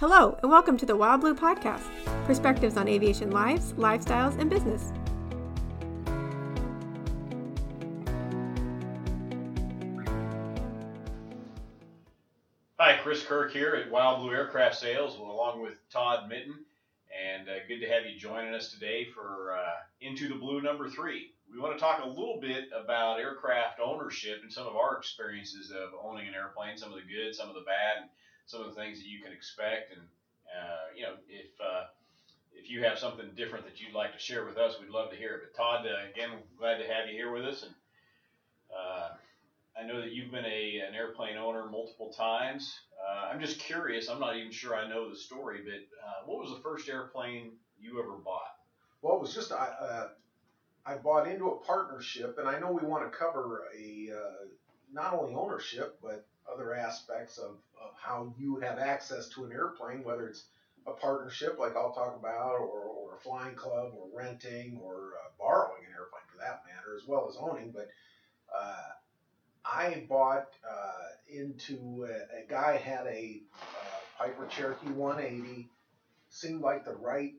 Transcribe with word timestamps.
Hello, 0.00 0.38
and 0.40 0.50
welcome 0.50 0.78
to 0.78 0.86
the 0.86 0.96
Wild 0.96 1.20
Blue 1.20 1.34
Podcast 1.34 1.84
perspectives 2.24 2.78
on 2.78 2.88
aviation 2.88 3.30
lives, 3.30 3.74
lifestyles, 3.74 4.40
and 4.40 4.48
business. 4.48 4.94
Hi, 12.78 12.96
Chris 13.02 13.22
Kirk 13.22 13.52
here 13.52 13.74
at 13.74 13.90
Wild 13.90 14.22
Blue 14.22 14.32
Aircraft 14.32 14.76
Sales, 14.76 15.18
along 15.18 15.60
with 15.60 15.74
Todd 15.90 16.30
Mitten, 16.30 16.54
and 17.22 17.50
uh, 17.50 17.56
good 17.68 17.80
to 17.80 17.86
have 17.86 18.06
you 18.06 18.18
joining 18.18 18.54
us 18.54 18.72
today 18.72 19.06
for 19.14 19.54
uh, 19.54 19.82
Into 20.00 20.28
the 20.28 20.34
Blue 20.34 20.62
number 20.62 20.88
three. 20.88 21.34
We 21.52 21.60
want 21.60 21.74
to 21.74 21.78
talk 21.78 22.02
a 22.02 22.08
little 22.08 22.38
bit 22.40 22.70
about 22.74 23.20
aircraft 23.20 23.80
ownership 23.84 24.38
and 24.42 24.50
some 24.50 24.66
of 24.66 24.76
our 24.76 24.96
experiences 24.96 25.70
of 25.70 25.90
owning 26.02 26.26
an 26.26 26.34
airplane, 26.34 26.78
some 26.78 26.88
of 26.88 26.94
the 26.94 27.02
good, 27.02 27.34
some 27.34 27.50
of 27.50 27.54
the 27.54 27.66
bad, 27.66 28.00
and 28.00 28.10
some 28.50 28.62
of 28.62 28.74
the 28.74 28.80
things 28.80 28.98
that 28.98 29.06
you 29.06 29.22
can 29.22 29.32
expect. 29.32 29.92
And 29.92 30.02
uh, 30.50 30.90
you 30.96 31.02
know, 31.02 31.14
if 31.28 31.50
uh, 31.60 31.84
if 32.52 32.70
you 32.70 32.84
have 32.84 32.98
something 32.98 33.26
different 33.36 33.64
that 33.64 33.80
you'd 33.80 33.94
like 33.94 34.12
to 34.12 34.18
share 34.18 34.44
with 34.44 34.58
us, 34.58 34.78
we'd 34.80 34.90
love 34.90 35.10
to 35.10 35.16
hear 35.16 35.34
it. 35.34 35.40
But 35.42 35.56
Todd, 35.56 35.86
uh, 35.86 36.10
again, 36.12 36.30
glad 36.58 36.78
to 36.78 36.92
have 36.92 37.08
you 37.08 37.14
here 37.14 37.32
with 37.32 37.44
us. 37.44 37.62
And 37.62 37.72
uh, 38.76 39.08
I 39.80 39.86
know 39.86 40.00
that 40.00 40.12
you've 40.12 40.32
been 40.32 40.44
a 40.44 40.82
an 40.86 40.94
airplane 40.94 41.36
owner 41.36 41.66
multiple 41.66 42.12
times. 42.12 42.80
Uh, 43.00 43.30
I'm 43.32 43.40
just 43.40 43.58
curious. 43.60 44.08
I'm 44.08 44.20
not 44.20 44.36
even 44.36 44.52
sure 44.52 44.74
I 44.74 44.88
know 44.88 45.08
the 45.08 45.16
story, 45.16 45.60
but 45.64 45.80
uh, 46.04 46.26
what 46.26 46.40
was 46.40 46.50
the 46.50 46.62
first 46.62 46.88
airplane 46.88 47.52
you 47.78 47.98
ever 48.02 48.16
bought? 48.16 48.56
Well, 49.00 49.16
it 49.16 49.20
was 49.20 49.34
just 49.34 49.52
I 49.52 50.08
I 50.84 50.96
bought 50.96 51.28
into 51.28 51.50
a 51.50 51.56
partnership, 51.64 52.36
and 52.38 52.48
I 52.48 52.58
know 52.58 52.72
we 52.72 52.86
want 52.86 53.10
to 53.10 53.16
cover 53.16 53.62
a 53.78 54.10
not 54.92 55.14
only 55.14 55.34
ownership 55.34 55.96
but 56.02 56.26
other 56.52 56.74
aspects 56.74 57.38
of, 57.38 57.52
of 57.80 57.92
how 58.00 58.32
you 58.38 58.56
have 58.56 58.78
access 58.78 59.28
to 59.30 59.44
an 59.44 59.52
airplane, 59.52 60.02
whether 60.04 60.28
it's 60.28 60.44
a 60.86 60.92
partnership 60.92 61.58
like 61.58 61.76
I'll 61.76 61.92
talk 61.92 62.16
about, 62.18 62.56
or, 62.56 62.82
or 62.82 63.16
a 63.16 63.20
flying 63.20 63.54
club, 63.54 63.92
or 63.96 64.08
renting, 64.16 64.78
or 64.82 65.12
uh, 65.24 65.30
borrowing 65.38 65.84
an 65.86 65.92
airplane 65.92 66.22
for 66.30 66.38
that 66.38 66.62
matter, 66.66 66.96
as 66.96 67.06
well 67.06 67.28
as 67.28 67.36
owning. 67.38 67.72
But 67.72 67.88
uh, 68.54 68.88
I 69.64 70.06
bought 70.08 70.48
uh, 70.68 71.08
into 71.28 72.06
a, 72.08 72.42
a 72.42 72.48
guy 72.48 72.76
had 72.76 73.06
a 73.06 73.42
uh, 73.62 74.00
Piper 74.18 74.46
Cherokee 74.46 74.90
180. 74.90 75.68
Seemed 76.32 76.60
like 76.60 76.84
the 76.84 76.94
right 76.94 77.34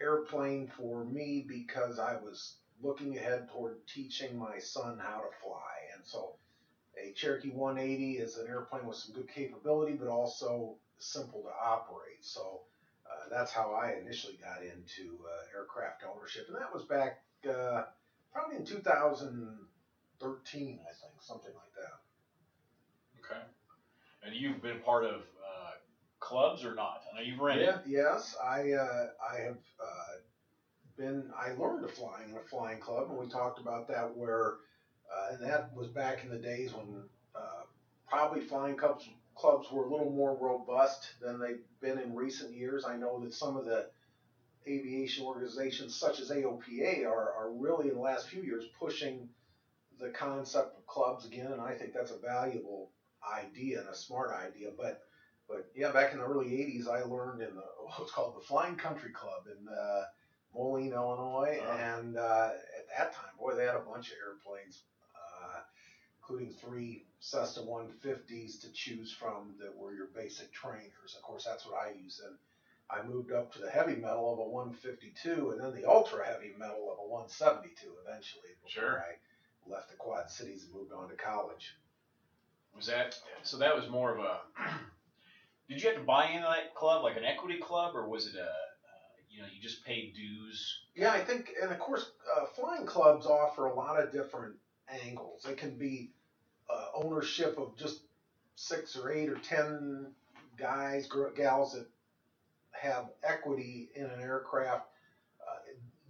airplane 0.00 0.70
for 0.76 1.04
me 1.04 1.44
because 1.46 1.98
I 1.98 2.16
was 2.16 2.56
looking 2.82 3.16
ahead 3.16 3.48
toward 3.50 3.86
teaching 3.86 4.38
my 4.38 4.58
son 4.58 4.98
how 4.98 5.18
to 5.18 5.36
fly. 5.42 5.94
And 5.94 6.04
so 6.04 6.34
a 6.96 7.12
Cherokee 7.12 7.50
180 7.50 8.18
is 8.18 8.36
an 8.36 8.48
airplane 8.48 8.86
with 8.86 8.96
some 8.96 9.14
good 9.14 9.28
capability, 9.28 9.92
but 9.92 10.08
also 10.08 10.76
simple 10.98 11.42
to 11.42 11.48
operate. 11.48 12.22
So 12.22 12.62
uh, 13.06 13.28
that's 13.30 13.52
how 13.52 13.72
I 13.72 13.92
initially 14.00 14.38
got 14.42 14.62
into 14.62 15.18
uh, 15.24 15.58
aircraft 15.58 16.02
ownership. 16.04 16.46
And 16.48 16.56
that 16.56 16.72
was 16.72 16.84
back 16.84 17.18
uh, 17.48 17.82
probably 18.32 18.56
in 18.56 18.64
2013, 18.64 20.78
I 20.80 20.92
think, 20.92 21.12
something 21.20 21.52
like 21.54 21.72
that. 21.74 22.00
Okay. 23.24 23.40
And 24.24 24.34
you've 24.34 24.62
been 24.62 24.80
part 24.80 25.04
of 25.04 25.14
uh, 25.14 25.72
clubs 26.20 26.64
or 26.64 26.74
not? 26.74 27.02
I 27.12 27.16
know 27.16 27.22
you've 27.22 27.40
rented. 27.40 27.66
Yeah, 27.66 27.78
yes, 27.86 28.34
I 28.42 28.72
uh, 28.72 29.08
I 29.32 29.36
have 29.42 29.58
uh, 29.80 30.16
been. 30.96 31.30
I 31.38 31.52
learned 31.52 31.86
to 31.86 31.94
fly 31.94 32.22
in 32.28 32.36
a 32.36 32.40
flying 32.40 32.80
club, 32.80 33.10
and 33.10 33.18
we 33.18 33.28
talked 33.28 33.60
about 33.60 33.86
that. 33.88 34.16
Where 34.16 34.54
uh, 35.14 35.32
and 35.34 35.42
that 35.42 35.74
was 35.74 35.88
back 35.88 36.22
in 36.24 36.30
the 36.30 36.38
days 36.38 36.72
when 36.72 37.02
uh, 37.34 37.62
probably 38.08 38.40
flying 38.40 38.76
clubs 38.76 39.08
clubs 39.34 39.70
were 39.70 39.84
a 39.84 39.90
little 39.90 40.10
more 40.10 40.34
robust 40.40 41.10
than 41.20 41.38
they've 41.38 41.60
been 41.80 41.98
in 41.98 42.14
recent 42.14 42.54
years. 42.54 42.84
I 42.86 42.96
know 42.96 43.18
that 43.20 43.34
some 43.34 43.56
of 43.56 43.66
the 43.66 43.86
aviation 44.66 45.24
organizations, 45.26 45.94
such 45.94 46.20
as 46.20 46.30
AOPA, 46.30 47.04
are, 47.06 47.32
are 47.32 47.50
really 47.52 47.88
in 47.88 47.94
the 47.94 48.00
last 48.00 48.28
few 48.28 48.42
years 48.42 48.64
pushing 48.78 49.28
the 50.00 50.08
concept 50.10 50.76
of 50.76 50.86
clubs 50.86 51.26
again, 51.26 51.52
and 51.52 51.60
I 51.60 51.74
think 51.74 51.92
that's 51.92 52.10
a 52.10 52.18
valuable 52.18 52.90
idea 53.30 53.80
and 53.80 53.88
a 53.88 53.94
smart 53.94 54.32
idea. 54.32 54.70
But 54.76 55.02
but 55.48 55.68
yeah, 55.76 55.92
back 55.92 56.12
in 56.12 56.18
the 56.18 56.24
early 56.24 56.46
'80s, 56.48 56.88
I 56.88 57.02
learned 57.04 57.40
in 57.42 57.54
the 57.54 57.62
what's 57.96 58.10
called 58.12 58.36
the 58.36 58.44
Flying 58.44 58.76
Country 58.76 59.10
Club 59.10 59.44
in 59.46 59.68
uh, 59.68 60.02
Moline, 60.54 60.92
Illinois, 60.92 61.58
Wow. 61.60 61.76
and 61.78 62.16
uh, 62.16 62.50
at 62.78 62.88
that 62.96 63.12
time, 63.14 63.30
boy, 63.38 63.54
they 63.54 63.64
had 63.64 63.74
a 63.76 63.80
bunch 63.80 64.08
of 64.08 64.14
airplanes, 64.26 64.82
including 66.26 66.52
three 66.52 67.04
Cessna 67.20 67.62
150s 67.62 68.60
to 68.60 68.72
choose 68.72 69.12
from 69.12 69.54
that 69.60 69.76
were 69.76 69.94
your 69.94 70.08
basic 70.14 70.52
trainers. 70.52 71.14
Of 71.16 71.22
course, 71.22 71.44
that's 71.44 71.64
what 71.64 71.80
I 71.80 71.92
used. 72.02 72.20
And 72.24 72.34
I 72.90 73.06
moved 73.06 73.32
up 73.32 73.52
to 73.52 73.60
the 73.60 73.70
heavy 73.70 73.96
metal 73.96 74.32
of 74.32 74.38
a 74.40 74.48
152, 74.50 75.50
and 75.50 75.60
then 75.60 75.74
the 75.80 75.88
ultra 75.88 76.24
heavy 76.24 76.52
metal 76.58 76.90
of 76.92 76.98
a 76.98 77.08
172 77.08 77.86
eventually. 78.04 78.42
Before 78.62 78.82
Sure. 78.82 79.04
I 79.04 79.70
left 79.70 79.88
the 79.90 79.96
Quad 79.96 80.30
Cities 80.30 80.64
and 80.64 80.74
moved 80.74 80.92
on 80.92 81.08
to 81.08 81.16
college. 81.16 81.76
Was 82.74 82.86
that 82.86 83.18
so? 83.42 83.56
That 83.58 83.74
was 83.74 83.88
more 83.88 84.12
of 84.12 84.18
a. 84.18 84.40
did 85.68 85.80
you 85.82 85.88
have 85.88 85.98
to 85.98 86.04
buy 86.04 86.26
into 86.26 86.46
that 86.46 86.74
club, 86.74 87.02
like 87.02 87.16
an 87.16 87.24
equity 87.24 87.58
club, 87.58 87.96
or 87.96 88.08
was 88.08 88.26
it 88.26 88.34
a? 88.36 88.42
Uh, 88.42 88.48
you 89.30 89.40
know, 89.40 89.48
you 89.52 89.62
just 89.62 89.84
paid 89.84 90.14
dues. 90.14 90.80
Yeah, 90.94 91.12
I 91.12 91.20
think, 91.20 91.52
and 91.60 91.72
of 91.72 91.78
course, 91.78 92.10
uh, 92.36 92.46
flying 92.54 92.84
clubs 92.84 93.26
offer 93.26 93.66
a 93.66 93.74
lot 93.74 94.00
of 94.00 94.12
different 94.12 94.56
angles. 95.04 95.46
It 95.46 95.56
can 95.56 95.76
be 95.76 96.10
uh, 96.70 96.86
ownership 96.94 97.58
of 97.58 97.76
just 97.76 98.00
six 98.54 98.96
or 98.96 99.12
eight 99.12 99.28
or 99.28 99.36
ten 99.36 100.12
guys, 100.56 101.08
gals 101.36 101.74
that 101.74 101.86
have 102.72 103.10
equity 103.22 103.90
in 103.94 104.04
an 104.04 104.20
aircraft. 104.20 104.86
Uh, 105.40 105.58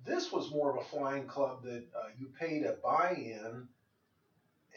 this 0.05 0.33
was 0.33 0.51
more 0.51 0.71
of 0.71 0.79
a 0.79 0.89
flying 0.89 1.27
club 1.27 1.63
that 1.65 1.85
uh, 1.97 2.09
you 2.19 2.29
paid 2.39 2.65
a 2.65 2.77
buy-in, 2.83 3.69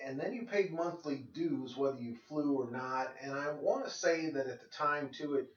and 0.03 0.19
then 0.19 0.33
you 0.33 0.43
paid 0.43 0.71
monthly 0.71 1.27
dues 1.33 1.77
whether 1.77 1.99
you 1.99 2.15
flew 2.27 2.57
or 2.57 2.71
not. 2.71 3.13
And 3.21 3.33
I 3.33 3.51
want 3.51 3.85
to 3.85 3.91
say 3.91 4.29
that 4.31 4.47
at 4.47 4.61
the 4.61 4.67
time 4.75 5.09
too, 5.11 5.35
it 5.35 5.47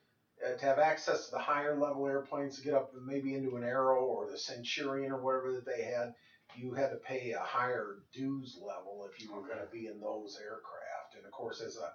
uh, 0.45 0.57
to 0.57 0.67
have 0.67 0.79
access 0.79 1.27
to 1.27 1.33
the 1.33 1.39
higher 1.39 1.77
level 1.79 2.07
airplanes 2.07 2.57
to 2.57 2.65
get 2.65 2.75
up 2.75 2.93
maybe 3.07 3.35
into 3.35 3.57
an 3.57 3.63
Arrow 3.63 4.05
or 4.05 4.29
the 4.29 4.39
Centurion 4.39 5.13
or 5.13 5.21
whatever 5.21 5.53
that 5.53 5.65
they 5.65 5.83
had, 5.83 6.15
you 6.57 6.73
had 6.75 6.91
to 6.91 6.97
pay 6.97 7.33
a 7.33 7.39
higher 7.41 7.99
dues 8.13 8.59
level 8.61 9.09
if 9.11 9.23
you 9.23 9.33
were 9.33 9.41
going 9.47 9.59
to 9.61 9.71
be 9.73 9.87
in 9.87 10.01
those 10.01 10.39
aircraft. 10.43 11.15
And 11.17 11.25
of 11.25 11.33
course, 11.33 11.61
as 11.61 11.77
a 11.77 11.93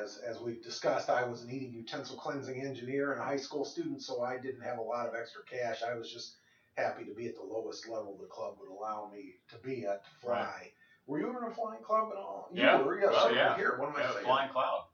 as 0.00 0.18
as 0.26 0.40
we've 0.40 0.62
discussed, 0.62 1.10
I 1.10 1.24
was 1.24 1.42
an 1.42 1.50
eating 1.50 1.72
utensil 1.72 2.16
cleansing 2.16 2.60
engineer 2.60 3.12
and 3.12 3.20
a 3.20 3.24
high 3.24 3.36
school 3.36 3.64
student, 3.64 4.02
so 4.02 4.22
I 4.22 4.38
didn't 4.38 4.62
have 4.62 4.78
a 4.78 4.82
lot 4.82 5.06
of 5.06 5.14
extra 5.14 5.42
cash. 5.44 5.82
I 5.82 5.94
was 5.94 6.10
just 6.10 6.36
happy 6.76 7.04
to 7.04 7.12
be 7.12 7.26
at 7.26 7.34
the 7.34 7.42
lowest 7.42 7.86
level 7.86 8.16
the 8.18 8.26
club 8.28 8.54
would 8.58 8.70
allow 8.70 9.10
me 9.12 9.34
to 9.50 9.56
be 9.58 9.84
at 9.84 10.04
to 10.04 10.10
fly. 10.22 10.70
Were 11.06 11.18
you 11.18 11.36
in 11.36 11.44
a 11.44 11.50
flying 11.50 11.82
club 11.82 12.08
at 12.10 12.16
all? 12.16 12.48
You 12.52 12.62
Yeah. 12.62 12.80
were, 12.80 12.98
yeah, 12.98 13.06
Well, 13.08 13.34
yeah. 13.34 13.56
Here, 13.56 13.76
what 13.76 13.90
am 13.90 13.96
I 13.96 14.00
Yeah, 14.00 14.12
saying? 14.12 14.24
Flying 14.24 14.48
Cloud. 14.50 14.86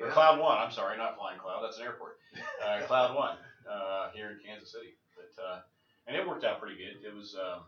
Or 0.00 0.08
Cloud 0.08 0.38
One. 0.40 0.56
I'm 0.56 0.70
sorry, 0.70 0.96
not 0.96 1.16
Flying 1.16 1.38
Cloud. 1.38 1.62
That's 1.62 1.78
an 1.78 1.84
airport. 1.84 2.18
Uh, 2.64 2.80
Cloud 2.86 3.14
One 3.16 3.36
uh, 3.68 4.10
here 4.14 4.30
in 4.30 4.38
Kansas 4.46 4.70
City. 4.72 4.94
But 5.16 5.42
uh, 5.42 5.60
and 6.06 6.16
it 6.16 6.26
worked 6.26 6.44
out 6.44 6.60
pretty 6.60 6.76
good. 6.76 7.04
It 7.04 7.12
was 7.14 7.36
um, 7.36 7.62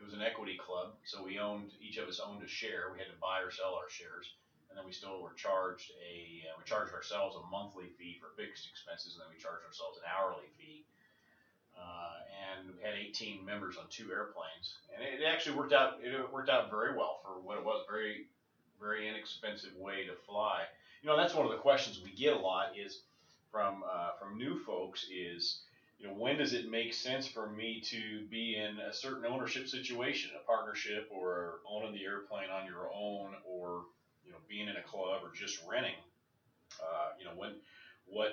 it 0.00 0.04
was 0.04 0.14
an 0.14 0.24
equity 0.24 0.56
club, 0.56 0.96
so 1.04 1.22
we 1.22 1.38
owned 1.38 1.76
each 1.80 1.98
of 1.98 2.08
us 2.08 2.20
owned 2.20 2.42
a 2.42 2.48
share. 2.48 2.88
We 2.92 2.98
had 2.98 3.12
to 3.12 3.20
buy 3.20 3.44
or 3.44 3.52
sell 3.52 3.76
our 3.76 3.88
shares, 3.92 4.32
and 4.68 4.78
then 4.78 4.88
we 4.88 4.92
still 4.92 5.20
were 5.20 5.36
charged 5.36 5.92
a 6.00 6.48
uh, 6.48 6.56
we 6.56 6.64
charged 6.64 6.94
ourselves 6.94 7.36
a 7.36 7.44
monthly 7.50 7.92
fee 7.98 8.18
for 8.18 8.32
fixed 8.40 8.66
expenses, 8.66 9.14
and 9.14 9.20
then 9.20 9.28
we 9.28 9.36
charged 9.36 9.66
ourselves 9.68 10.00
an 10.00 10.08
hourly 10.08 10.48
fee. 10.56 10.84
Uh, 11.76 12.16
and 12.52 12.76
we 12.76 12.82
had 12.82 12.92
18 12.98 13.44
members 13.44 13.76
on 13.76 13.84
two 13.88 14.10
airplanes, 14.10 14.80
and 14.92 15.04
it, 15.04 15.22
it 15.22 15.24
actually 15.24 15.56
worked 15.56 15.72
out. 15.72 16.00
It 16.02 16.12
worked 16.32 16.50
out 16.50 16.70
very 16.70 16.96
well 16.96 17.20
for 17.22 17.40
what 17.40 17.56
it 17.56 17.64
was. 17.64 17.84
Very, 17.88 18.26
very 18.80 19.08
inexpensive 19.08 19.76
way 19.76 20.04
to 20.08 20.16
fly 20.26 20.64
you 21.02 21.08
know 21.08 21.16
that's 21.16 21.34
one 21.34 21.46
of 21.46 21.52
the 21.52 21.58
questions 21.58 22.00
we 22.04 22.10
get 22.12 22.34
a 22.34 22.38
lot 22.38 22.72
is 22.76 23.00
from 23.50 23.82
uh, 23.90 24.10
from 24.18 24.38
new 24.38 24.58
folks 24.64 25.06
is 25.10 25.60
you 26.00 26.08
know 26.08 26.14
when 26.14 26.38
does 26.38 26.54
it 26.54 26.66
make 26.66 26.94
sense 26.94 27.26
for 27.26 27.46
me 27.46 27.80
to 27.84 28.22
be 28.30 28.58
in 28.58 28.80
a 28.80 28.92
certain 28.92 29.26
ownership 29.26 29.68
situation 29.68 30.30
a 30.36 30.40
partnership 30.46 31.06
or 31.10 31.58
owning 31.66 31.92
the 31.92 32.04
airplane 32.04 32.50
on 32.50 32.66
your 32.66 32.88
own 32.94 33.34
or 33.44 33.82
you 34.24 34.32
know 34.32 34.38
being 34.48 34.68
in 34.68 34.76
a 34.76 34.82
club 34.82 35.22
or 35.22 35.30
just 35.34 35.58
renting 35.68 35.96
uh, 36.80 37.08
you 37.18 37.24
know 37.24 37.32
when 37.34 37.54
what 38.06 38.32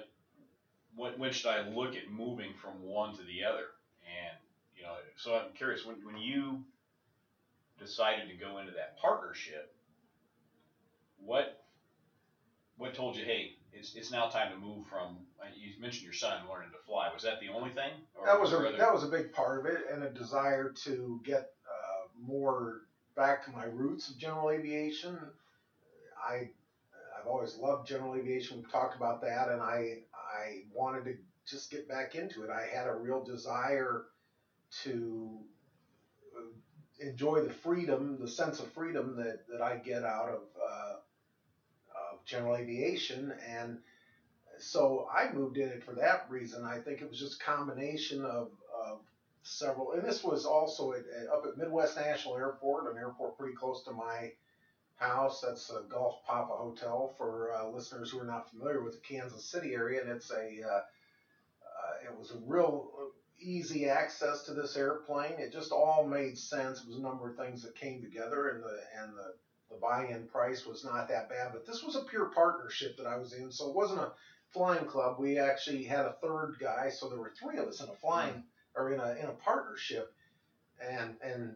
what 0.95 1.17
when 1.17 1.31
should 1.31 1.47
I 1.47 1.59
look 1.59 1.95
at 1.95 2.07
moving 2.07 2.53
from 2.53 2.81
one 2.81 3.13
to 3.13 3.23
the 3.23 3.43
other 3.43 3.65
and 4.05 4.37
you 4.75 4.83
know 4.83 4.95
so 5.17 5.35
I'm 5.35 5.49
curious 5.55 5.85
when 5.85 5.97
when 6.03 6.17
you 6.17 6.59
decided 7.79 8.27
to 8.27 8.33
go 8.33 8.57
into 8.57 8.71
that 8.73 8.97
partnership 8.97 9.67
what 11.17 11.47
what 12.77 12.93
told 12.93 13.15
you, 13.17 13.23
hey, 13.23 13.51
it's, 13.73 13.91
it's 13.95 14.11
now 14.11 14.25
time 14.25 14.49
to 14.49 14.55
move 14.55 14.83
from? 14.85 15.21
You 15.55 15.79
mentioned 15.79 16.03
your 16.03 16.13
son 16.13 16.41
learning 16.49 16.71
to 16.71 16.77
fly. 16.85 17.11
Was 17.13 17.23
that 17.23 17.39
the 17.39 17.49
only 17.49 17.69
thing? 17.71 17.91
Or 18.15 18.25
That 18.25 18.39
was 18.39 18.53
a 18.53 18.57
other- 18.57 18.77
that 18.77 18.93
was 18.93 19.03
a 19.03 19.07
big 19.07 19.31
part 19.31 19.59
of 19.59 19.65
it, 19.65 19.85
and 19.91 20.03
a 20.03 20.09
desire 20.09 20.71
to 20.83 21.21
get 21.23 21.53
uh, 21.69 22.07
more 22.19 22.81
back 23.15 23.43
to 23.45 23.51
my 23.51 23.65
roots 23.65 24.09
of 24.09 24.17
general 24.17 24.49
aviation. 24.51 25.17
I 26.17 26.49
I've 27.17 27.27
always 27.27 27.55
loved 27.57 27.87
general 27.87 28.15
aviation. 28.15 28.57
We've 28.57 28.71
talked 28.71 28.95
about 28.95 29.21
that, 29.21 29.49
and 29.49 29.61
I 29.61 30.03
I 30.13 30.63
wanted 30.73 31.05
to 31.05 31.17
just 31.45 31.71
get 31.71 31.87
back 31.87 32.15
into 32.15 32.43
it. 32.43 32.49
I 32.49 32.65
had 32.65 32.87
a 32.87 32.93
real 32.93 33.23
desire 33.23 34.05
to 34.83 35.45
uh, 36.37 36.41
enjoy 36.99 37.41
the 37.41 37.53
freedom, 37.53 38.17
the 38.19 38.27
sense 38.27 38.59
of 38.59 38.71
freedom 38.73 39.15
that, 39.15 39.47
that 39.47 39.61
I 39.61 39.77
get 39.77 40.03
out 40.03 40.29
of, 40.29 40.41
uh, 40.61 40.95
of 41.95 42.25
general 42.25 42.55
aviation. 42.55 43.31
And 43.47 43.79
so 44.59 45.07
I 45.13 45.31
moved 45.31 45.57
in 45.57 45.69
it 45.69 45.83
for 45.83 45.93
that 45.93 46.27
reason. 46.29 46.65
I 46.65 46.79
think 46.79 47.01
it 47.01 47.09
was 47.09 47.19
just 47.19 47.41
a 47.41 47.45
combination 47.45 48.23
of, 48.23 48.49
of 48.85 48.99
several, 49.43 49.93
and 49.93 50.03
this 50.03 50.23
was 50.23 50.45
also 50.45 50.93
at, 50.93 51.03
at, 51.19 51.29
up 51.29 51.45
at 51.45 51.57
Midwest 51.57 51.97
National 51.97 52.37
Airport, 52.37 52.91
an 52.91 52.97
airport 52.97 53.37
pretty 53.37 53.55
close 53.55 53.83
to 53.83 53.91
my 53.91 54.31
house. 54.97 55.41
That's 55.41 55.69
a 55.69 55.81
Golf 55.89 56.23
Papa 56.25 56.53
Hotel 56.53 57.13
for 57.17 57.53
uh, 57.53 57.69
listeners 57.69 58.11
who 58.11 58.19
are 58.19 58.25
not 58.25 58.49
familiar 58.49 58.83
with 58.83 58.93
the 58.93 59.15
Kansas 59.15 59.45
City 59.45 59.73
area, 59.73 60.01
and 60.01 60.09
it's 60.09 60.31
a 60.31 60.35
uh, 60.67 60.81
uh, 61.77 62.11
it 62.11 62.17
was 62.17 62.31
a 62.31 62.37
real 62.45 62.89
easy 63.39 63.87
access 63.87 64.43
to 64.43 64.53
this 64.53 64.75
airplane. 64.75 65.33
It 65.37 65.53
just 65.53 65.71
all 65.71 66.07
made 66.07 66.37
sense. 66.37 66.81
It 66.81 66.87
was 66.87 66.97
a 66.97 67.01
number 67.01 67.29
of 67.29 67.37
things 67.37 67.61
that 67.63 67.75
came 67.75 68.01
together, 68.01 68.49
and 68.49 68.63
the 68.63 68.79
and 69.01 69.13
the 69.15 69.33
the 69.69 69.75
buy-in 69.81 70.27
price 70.27 70.65
was 70.65 70.85
not 70.85 71.09
that 71.09 71.29
bad. 71.29 71.49
But 71.51 71.65
this 71.65 71.83
was 71.83 71.95
a 71.95 72.03
pure 72.03 72.27
partnership 72.27 72.97
that 72.97 73.05
I 73.05 73.17
was 73.17 73.33
in, 73.33 73.51
so 73.51 73.69
it 73.69 73.75
wasn't 73.75 73.99
a 73.99 74.11
flying 74.51 74.85
club. 74.85 75.17
We 75.19 75.39
actually 75.39 75.83
had 75.83 76.05
a 76.05 76.15
third 76.21 76.55
guy, 76.59 76.89
so 76.89 77.09
there 77.09 77.19
were 77.19 77.33
three 77.39 77.57
of 77.57 77.67
us 77.67 77.81
in 77.81 77.89
a 77.89 77.93
flying 77.93 78.43
or 78.75 78.93
in 78.93 78.99
a 78.99 79.15
in 79.15 79.25
a 79.25 79.33
partnership, 79.43 80.13
and 80.81 81.15
and 81.21 81.55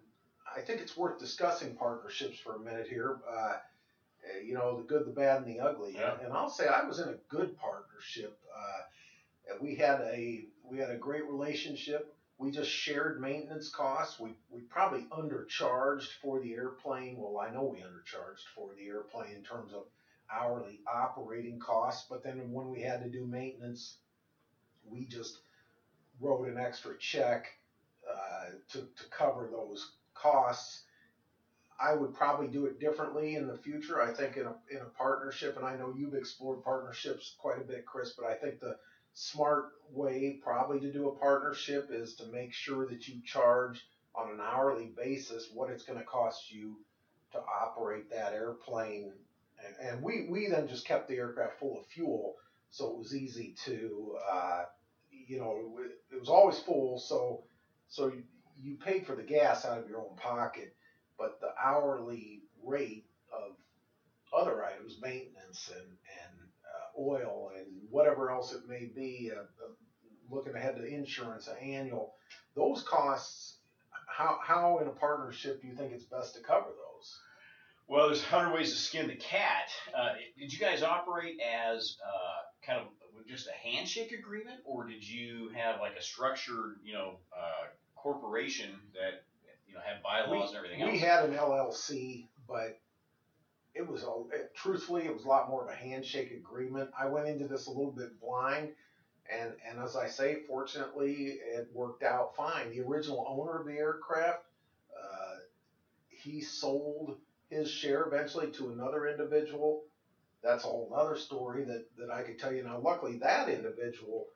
I 0.56 0.62
think 0.62 0.82
it's 0.82 0.98
worth 0.98 1.20
discussing 1.20 1.76
partnerships 1.76 2.40
for 2.40 2.56
a 2.56 2.60
minute 2.60 2.88
here. 2.88 3.20
Uh, 3.30 3.54
you 4.44 4.54
know, 4.54 4.78
the 4.78 4.84
good, 4.84 5.06
the 5.06 5.12
bad, 5.12 5.42
and 5.42 5.48
the 5.48 5.60
ugly. 5.60 5.96
Yeah. 5.96 6.16
And 6.24 6.34
I'll 6.34 6.50
say 6.50 6.68
I 6.68 6.86
was 6.86 7.00
in 7.00 7.10
a 7.10 7.16
good 7.30 7.58
partnership. 7.58 8.38
Uh, 8.56 9.56
we 9.62 9.76
had 9.76 10.02
a 10.02 10.46
we 10.64 10.78
had 10.78 10.90
a 10.90 10.98
great 10.98 11.26
relationship. 11.26 12.14
We 12.38 12.52
just 12.52 12.72
shared 12.72 13.22
maintenance 13.22 13.70
costs. 13.70 14.20
We 14.20 14.32
we 14.50 14.62
probably 14.62 15.06
undercharged 15.12 16.10
for 16.22 16.40
the 16.40 16.54
airplane. 16.54 17.18
Well, 17.18 17.38
I 17.38 17.52
know 17.54 17.64
we 17.64 17.80
undercharged 17.80 18.46
for 18.56 18.70
the 18.78 18.88
airplane 18.88 19.36
in 19.36 19.44
terms 19.44 19.74
of 19.74 19.84
hourly 20.31 20.80
operating 20.92 21.60
costs. 21.60 22.07
But 22.10 22.24
then 22.24 22.51
when 22.51 22.69
we 22.69 22.81
had 22.81 23.04
to 23.04 23.10
do 23.10 23.25
maintenance, 23.25 23.98
we 24.86 25.06
just 25.06 25.39
wrote 26.19 26.48
an 26.48 26.57
extra 26.57 26.98
check 26.98 27.48
uh, 28.10 28.51
to 28.69 28.80
to 28.80 29.10
cover 29.10 29.50
those 29.51 29.94
costs. 30.13 30.83
I 31.80 31.95
would 31.95 32.13
probably 32.13 32.48
do 32.48 32.68
it 32.68 32.80
differently 32.80 33.36
in 33.36 33.48
the 33.48 33.57
future. 33.57 34.01
I 34.01 34.13
think 34.13 34.38
in 34.38 34.45
a, 34.45 34.54
in 34.69 34.78
a 34.78 34.98
partnership, 34.98 35.57
and 35.57 35.66
I 35.66 35.75
know 35.75 35.94
you've 35.98 36.13
explored 36.13 36.63
partnerships 36.63 37.36
quite 37.39 37.57
a 37.57 37.63
bit, 37.63 37.88
Chris, 37.88 38.13
but 38.13 38.28
I 38.28 38.36
think 38.36 38.60
the 38.60 38.78
smart 39.13 39.72
way 39.92 40.39
probably 40.44 40.80
to 40.80 40.92
do 40.92 41.10
a 41.10 41.16
partnership 41.16 41.89
is 41.92 42.16
to 42.16 42.28
make 42.28 42.54
sure 42.54 42.86
that 42.86 43.07
you 43.07 43.22
charge 43.25 43.83
on 44.13 44.30
an 44.30 44.39
hourly 44.39 44.92
basis 44.95 45.50
what 45.54 45.69
it's 45.72 45.83
going 45.83 45.98
to 45.98 46.06
cost 46.06 46.51
you 46.51 46.78
to 47.31 47.39
operate 47.39 48.10
that 48.12 48.33
airplane. 48.33 49.13
And, 49.66 49.90
and 49.90 50.04
we, 50.04 50.28
we 50.30 50.48
then 50.48 50.68
just 50.68 50.86
kept 50.86 51.08
the 51.08 51.16
aircraft 51.16 51.60
full 51.60 51.80
of 51.80 51.86
fuel, 51.88 52.36
so 52.69 52.92
it 52.92 52.98
was 52.98 53.16
easy 53.16 53.56
to, 53.66 54.16
uh, 54.31 54.63
you 55.28 55.40
know, 55.40 55.80
it 56.12 56.19
was 56.19 56.30
always 56.30 56.60
full, 56.60 57.00
so 57.00 57.44
so 57.88 58.08
you, 58.08 58.24
you 58.62 58.78
paid 58.78 59.06
for 59.06 59.16
the 59.16 59.24
gas 59.24 59.66
out 59.66 59.78
of 59.78 59.88
your 59.88 60.00
own 60.00 60.16
pocket, 60.16 60.74
but 61.18 61.40
the 61.42 61.52
hourly 61.62 62.42
rate 62.63 63.06
of 63.31 63.52
other 64.34 64.63
items, 64.63 64.98
maintenance 65.02 65.69
and, 65.75 65.86
and 65.86 66.50
uh, 66.66 67.02
oil 67.02 67.52
and 67.57 67.66
whatever 67.90 68.31
else 68.31 68.54
it 68.54 68.68
may 68.68 68.86
be, 68.86 69.31
uh, 69.36 69.42
uh, 69.42 69.74
looking 70.30 70.56
ahead 70.56 70.78
to 70.78 70.86
insurance, 70.86 71.48
an 71.48 71.57
annual, 71.57 72.14
those 72.56 72.84
costs, 72.84 73.57
how, 74.07 74.40
how 74.42 74.80
in 74.80 74.88
a 74.88 74.92
partnership 74.92 75.62
do 75.62 75.68
you 75.68 75.75
think 75.75 75.92
it's 75.92 76.06
best 76.06 76.36
to 76.36 76.42
cover 76.42 76.68
those? 76.68 76.91
Well, 77.92 78.06
there's 78.06 78.24
a 78.24 78.28
hundred 78.28 78.54
ways 78.54 78.72
to 78.72 78.78
skin 78.78 79.10
the 79.10 79.16
cat. 79.16 79.70
Uh, 79.94 80.14
did 80.40 80.54
you 80.54 80.60
guys 80.60 80.82
operate 80.82 81.42
as 81.42 81.98
uh, 82.02 82.66
kind 82.66 82.80
of 82.80 82.88
just 83.28 83.50
a 83.50 83.68
handshake 83.68 84.14
agreement, 84.14 84.62
or 84.64 84.88
did 84.88 85.06
you 85.06 85.52
have 85.56 85.82
like 85.82 85.98
a 85.98 86.02
structured, 86.02 86.78
you 86.86 86.94
know, 86.94 87.18
uh, 87.38 87.66
corporation 87.98 88.70
that 88.94 89.26
you 89.68 89.74
know 89.74 89.82
had 89.86 90.02
bylaws 90.02 90.52
and 90.52 90.58
everything 90.58 90.82
else? 90.82 90.92
We 90.94 91.00
had 91.00 91.26
an 91.26 91.36
LLC, 91.36 92.28
but 92.48 92.80
it 93.76 93.86
was 93.86 94.04
a 94.04 94.36
it, 94.38 94.56
truthfully 94.56 95.04
it 95.04 95.14
was 95.14 95.26
a 95.26 95.28
lot 95.28 95.50
more 95.50 95.62
of 95.62 95.70
a 95.70 95.76
handshake 95.76 96.32
agreement. 96.32 96.92
I 96.98 97.08
went 97.08 97.28
into 97.28 97.50
this 97.50 97.68
a 97.68 97.72
little 97.72 97.92
bit 97.92 98.22
blind, 98.22 98.70
and 99.30 99.52
and 99.70 99.84
as 99.84 99.98
I 99.98 100.08
say, 100.08 100.38
fortunately 100.48 101.40
it 101.44 101.68
worked 101.74 102.04
out 102.04 102.38
fine. 102.38 102.70
The 102.70 102.80
original 102.84 103.26
owner 103.28 103.60
of 103.60 103.66
the 103.66 103.74
aircraft, 103.74 104.46
uh, 104.98 105.36
he 106.08 106.40
sold 106.40 107.18
his 107.51 107.69
share 107.69 108.06
eventually 108.06 108.50
to 108.51 108.71
another 108.71 109.07
individual. 109.07 109.83
That's 110.42 110.63
a 110.63 110.68
whole 110.68 110.92
other 110.95 111.18
story 111.18 111.65
that 111.65 111.86
that 111.98 112.09
I 112.09 112.24
could 112.24 112.39
tell 112.39 112.53
you. 112.53 112.63
Now, 112.63 112.80
luckily, 112.80 113.18
that 113.18 113.50
individual 113.50 114.27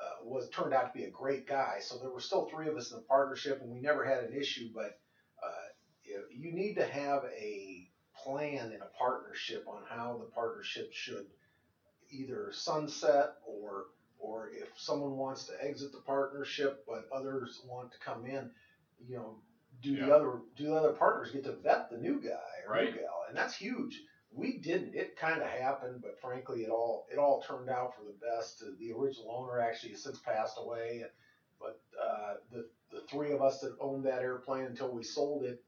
uh, 0.00 0.24
was 0.24 0.48
turned 0.48 0.72
out 0.72 0.92
to 0.92 0.98
be 0.98 1.04
a 1.04 1.10
great 1.10 1.46
guy. 1.46 1.78
So 1.80 1.98
there 1.98 2.10
were 2.10 2.20
still 2.20 2.46
three 2.46 2.68
of 2.68 2.76
us 2.76 2.92
in 2.92 2.98
the 2.98 3.02
partnership, 3.02 3.60
and 3.60 3.70
we 3.70 3.80
never 3.80 4.04
had 4.04 4.24
an 4.24 4.32
issue. 4.32 4.70
But 4.74 4.98
uh, 5.42 5.68
you, 6.30 6.52
need 6.52 6.74
to 6.76 6.86
have 6.86 7.24
a 7.24 7.88
plan 8.24 8.72
in 8.72 8.80
a 8.80 8.98
partnership 8.98 9.66
on 9.66 9.82
how 9.88 10.18
the 10.18 10.30
partnership 10.32 10.92
should 10.92 11.26
either 12.10 12.50
sunset 12.52 13.34
or 13.44 13.86
or 14.18 14.50
if 14.52 14.68
someone 14.76 15.16
wants 15.16 15.44
to 15.46 15.52
exit 15.64 15.92
the 15.92 16.00
partnership 16.00 16.84
but 16.86 17.08
others 17.12 17.62
want 17.66 17.90
to 17.90 17.98
come 17.98 18.26
in, 18.26 18.50
you 19.06 19.16
know, 19.16 19.38
do 19.82 19.96
the 19.96 20.14
other 20.14 20.40
do 20.56 20.66
the 20.66 20.74
other 20.74 20.92
partners 20.92 21.30
get 21.32 21.44
to 21.44 21.52
vet 21.52 21.90
the 21.90 21.96
new 21.98 22.20
guy 22.20 22.64
or 22.66 22.74
Right. 22.74 22.92
new 22.94 23.00
gal, 23.00 23.24
and 23.28 23.36
that's 23.36 23.54
huge. 23.54 24.02
We 24.32 24.58
didn't. 24.58 24.94
It 24.94 25.16
kind 25.16 25.40
of 25.42 25.48
happened, 25.48 26.02
but 26.02 26.20
frankly, 26.20 26.62
it 26.62 26.70
all 26.70 27.06
it 27.10 27.18
all 27.18 27.42
turned 27.42 27.68
out 27.68 27.94
for 27.96 28.02
the 28.02 28.14
best. 28.20 28.62
The 28.78 28.92
original 28.92 29.32
owner 29.32 29.58
actually 29.58 29.90
has 29.92 30.02
since 30.02 30.18
passed 30.18 30.56
away, 30.58 31.04
but 31.58 31.80
uh, 32.00 32.34
the 32.50 32.68
the 32.90 33.00
three 33.02 33.32
of 33.32 33.42
us 33.42 33.60
that 33.60 33.76
owned 33.80 34.04
that 34.06 34.22
airplane 34.22 34.66
until 34.66 34.92
we 34.92 35.02
sold 35.02 35.44
it 35.44 35.62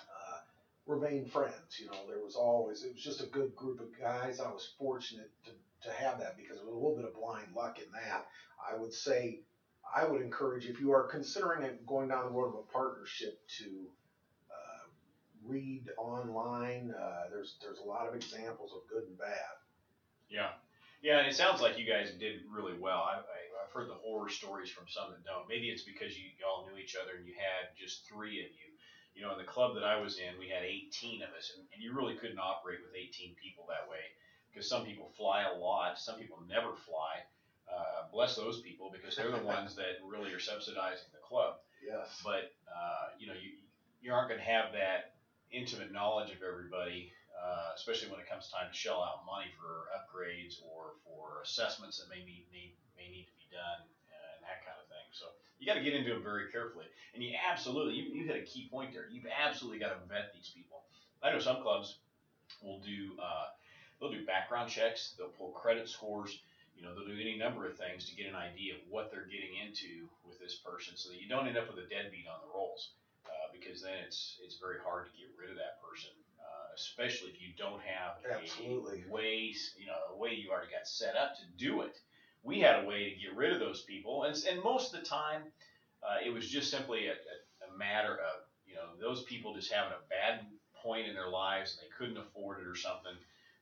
uh, 0.00 0.38
remained 0.86 1.30
friends. 1.30 1.78
You 1.80 1.86
know, 1.86 2.06
there 2.08 2.20
was 2.22 2.36
always 2.36 2.82
it 2.82 2.92
was 2.92 3.02
just 3.02 3.20
a 3.22 3.26
good 3.26 3.54
group 3.56 3.80
of 3.80 3.98
guys. 3.98 4.40
I 4.40 4.48
was 4.50 4.74
fortunate 4.78 5.30
to 5.44 5.50
to 5.88 5.92
have 5.92 6.18
that 6.20 6.36
because 6.36 6.58
it 6.58 6.64
was 6.64 6.72
a 6.72 6.76
little 6.76 6.94
bit 6.94 7.04
of 7.04 7.14
blind 7.14 7.52
luck 7.54 7.78
in 7.78 7.90
that. 7.92 8.26
I 8.64 8.76
would 8.76 8.92
say 8.92 9.40
I 9.94 10.04
would 10.04 10.22
encourage 10.22 10.66
if 10.66 10.80
you 10.80 10.92
are 10.92 11.04
considering 11.04 11.62
it 11.62 11.86
going 11.86 12.08
down 12.08 12.24
the 12.24 12.30
road 12.30 12.48
of 12.48 12.54
a 12.54 12.72
partnership 12.72 13.40
to 13.58 13.64
uh, 14.50 14.86
read 15.44 15.88
online. 15.98 16.94
Uh, 16.98 17.28
there's 17.30 17.56
there's 17.62 17.78
a 17.78 17.84
lot 17.88 18.08
of 18.08 18.14
examples 18.14 18.72
of 18.72 18.88
good 18.88 19.08
and 19.08 19.18
bad. 19.18 19.56
Yeah, 20.30 20.50
yeah, 21.02 21.18
and 21.18 21.26
it 21.26 21.34
sounds 21.34 21.60
like 21.60 21.78
you 21.78 21.84
guys 21.84 22.12
did 22.18 22.46
really 22.48 22.78
well. 22.78 23.04
I, 23.04 23.18
I, 23.18 23.40
I've 23.60 23.72
heard 23.74 23.90
the 23.90 24.00
horror 24.00 24.30
stories 24.30 24.70
from 24.70 24.86
some 24.88 25.10
that 25.10 25.24
don't. 25.26 25.48
Maybe 25.48 25.68
it's 25.68 25.82
because 25.82 26.16
you 26.16 26.30
all 26.46 26.64
knew 26.64 26.78
each 26.78 26.96
other 26.96 27.18
and 27.18 27.26
you 27.26 27.34
had 27.34 27.74
just 27.76 28.08
three 28.08 28.40
of 28.40 28.50
you. 28.54 28.70
You 29.12 29.20
know, 29.20 29.32
in 29.32 29.38
the 29.38 29.44
club 29.44 29.74
that 29.74 29.84
I 29.84 30.00
was 30.00 30.16
in, 30.16 30.38
we 30.40 30.48
had 30.48 30.64
18 30.64 31.20
of 31.20 31.28
us, 31.36 31.52
and, 31.52 31.68
and 31.74 31.82
you 31.84 31.92
really 31.92 32.16
couldn't 32.16 32.40
operate 32.40 32.80
with 32.80 32.96
18 32.96 33.36
people 33.36 33.68
that 33.68 33.84
way 33.84 34.00
because 34.48 34.64
some 34.64 34.86
people 34.86 35.12
fly 35.18 35.44
a 35.44 35.58
lot, 35.58 35.98
some 35.98 36.16
people 36.16 36.40
never 36.48 36.72
fly. 36.72 37.20
Uh, 37.72 38.04
bless 38.12 38.36
those 38.36 38.60
people 38.60 38.92
because 38.92 39.16
they're 39.16 39.30
the 39.30 39.46
ones 39.56 39.74
that 39.76 40.04
really 40.04 40.32
are 40.32 40.40
subsidizing 40.40 41.08
the 41.12 41.24
club. 41.24 41.56
Yes. 41.80 42.20
But 42.22 42.52
uh, 42.68 43.16
you 43.18 43.26
know, 43.26 43.34
you 43.34 43.56
you 44.02 44.12
aren't 44.12 44.28
going 44.28 44.40
to 44.40 44.46
have 44.46 44.72
that 44.72 45.16
intimate 45.50 45.92
knowledge 45.92 46.30
of 46.30 46.42
everybody, 46.42 47.12
uh, 47.32 47.72
especially 47.76 48.10
when 48.10 48.20
it 48.20 48.28
comes 48.28 48.48
time 48.50 48.68
to 48.70 48.76
shell 48.76 49.00
out 49.00 49.24
money 49.24 49.48
for 49.56 49.88
upgrades 49.94 50.60
or 50.64 50.98
for 51.04 51.40
assessments 51.42 51.98
that 51.98 52.08
may 52.08 52.24
need, 52.24 52.44
need 52.52 52.74
may 52.96 53.08
need 53.08 53.26
to 53.28 53.36
be 53.38 53.48
done 53.52 53.84
and 53.84 54.42
that 54.42 54.64
kind 54.66 54.76
of 54.76 54.86
thing. 54.88 55.06
So 55.12 55.32
you 55.62 55.66
got 55.66 55.78
to 55.78 55.84
get 55.84 55.94
into 55.94 56.16
it 56.16 56.22
very 56.22 56.50
carefully. 56.50 56.86
And 57.14 57.22
you 57.22 57.34
absolutely, 57.38 57.94
you, 57.94 58.10
you 58.10 58.26
hit 58.26 58.36
a 58.36 58.44
key 58.44 58.68
point 58.70 58.92
there. 58.92 59.06
You've 59.10 59.30
absolutely 59.30 59.78
got 59.78 59.94
to 59.94 60.00
vet 60.08 60.34
these 60.34 60.50
people. 60.54 60.82
I 61.22 61.30
know 61.30 61.38
some 61.38 61.62
clubs 61.62 61.98
will 62.62 62.80
do 62.80 63.14
uh, 63.22 63.54
they'll 64.00 64.10
do 64.10 64.26
background 64.26 64.70
checks, 64.70 65.14
they'll 65.16 65.28
pull 65.28 65.50
credit 65.50 65.88
scores. 65.88 66.40
You 66.82 66.88
know, 66.88 66.98
they'll 66.98 67.14
do 67.14 67.14
any 67.14 67.38
number 67.38 67.62
of 67.64 67.78
things 67.78 68.10
to 68.10 68.16
get 68.18 68.26
an 68.26 68.34
idea 68.34 68.74
of 68.74 68.80
what 68.90 69.12
they're 69.14 69.30
getting 69.30 69.54
into 69.54 70.10
with 70.26 70.42
this 70.42 70.58
person, 70.66 70.98
so 70.98 71.10
that 71.10 71.22
you 71.22 71.28
don't 71.28 71.46
end 71.46 71.56
up 71.56 71.70
with 71.70 71.78
a 71.78 71.86
deadbeat 71.86 72.26
on 72.26 72.42
the 72.42 72.50
rolls, 72.50 72.90
uh, 73.24 73.54
because 73.54 73.86
then 73.86 74.02
it's 74.02 74.42
it's 74.42 74.58
very 74.58 74.82
hard 74.82 75.06
to 75.06 75.14
get 75.14 75.30
rid 75.38 75.54
of 75.54 75.62
that 75.62 75.78
person, 75.78 76.10
uh, 76.42 76.74
especially 76.74 77.30
if 77.30 77.38
you 77.38 77.54
don't 77.54 77.78
have 77.86 78.18
Absolutely. 78.26 79.04
a 79.06 79.12
way, 79.12 79.54
you 79.78 79.86
know, 79.86 79.94
a 80.10 80.18
way 80.18 80.34
you 80.34 80.50
already 80.50 80.74
got 80.74 80.82
set 80.82 81.14
up 81.14 81.38
to 81.38 81.46
do 81.54 81.82
it. 81.82 81.94
We 82.42 82.58
had 82.58 82.82
a 82.82 82.84
way 82.84 83.14
to 83.14 83.14
get 83.14 83.36
rid 83.38 83.52
of 83.52 83.60
those 83.60 83.86
people, 83.86 84.24
and 84.24 84.34
and 84.50 84.58
most 84.64 84.92
of 84.92 84.98
the 84.98 85.06
time, 85.06 85.54
uh, 86.02 86.18
it 86.18 86.34
was 86.34 86.50
just 86.50 86.68
simply 86.68 87.06
a, 87.06 87.14
a, 87.14 87.70
a 87.70 87.78
matter 87.78 88.18
of 88.18 88.42
you 88.66 88.74
know 88.74 88.90
those 88.98 89.22
people 89.22 89.54
just 89.54 89.70
having 89.70 89.94
a 89.94 90.02
bad 90.10 90.42
point 90.82 91.06
in 91.06 91.14
their 91.14 91.30
lives 91.30 91.78
and 91.78 91.86
they 91.86 91.94
couldn't 91.94 92.18
afford 92.18 92.58
it 92.58 92.66
or 92.66 92.74
something. 92.74 93.14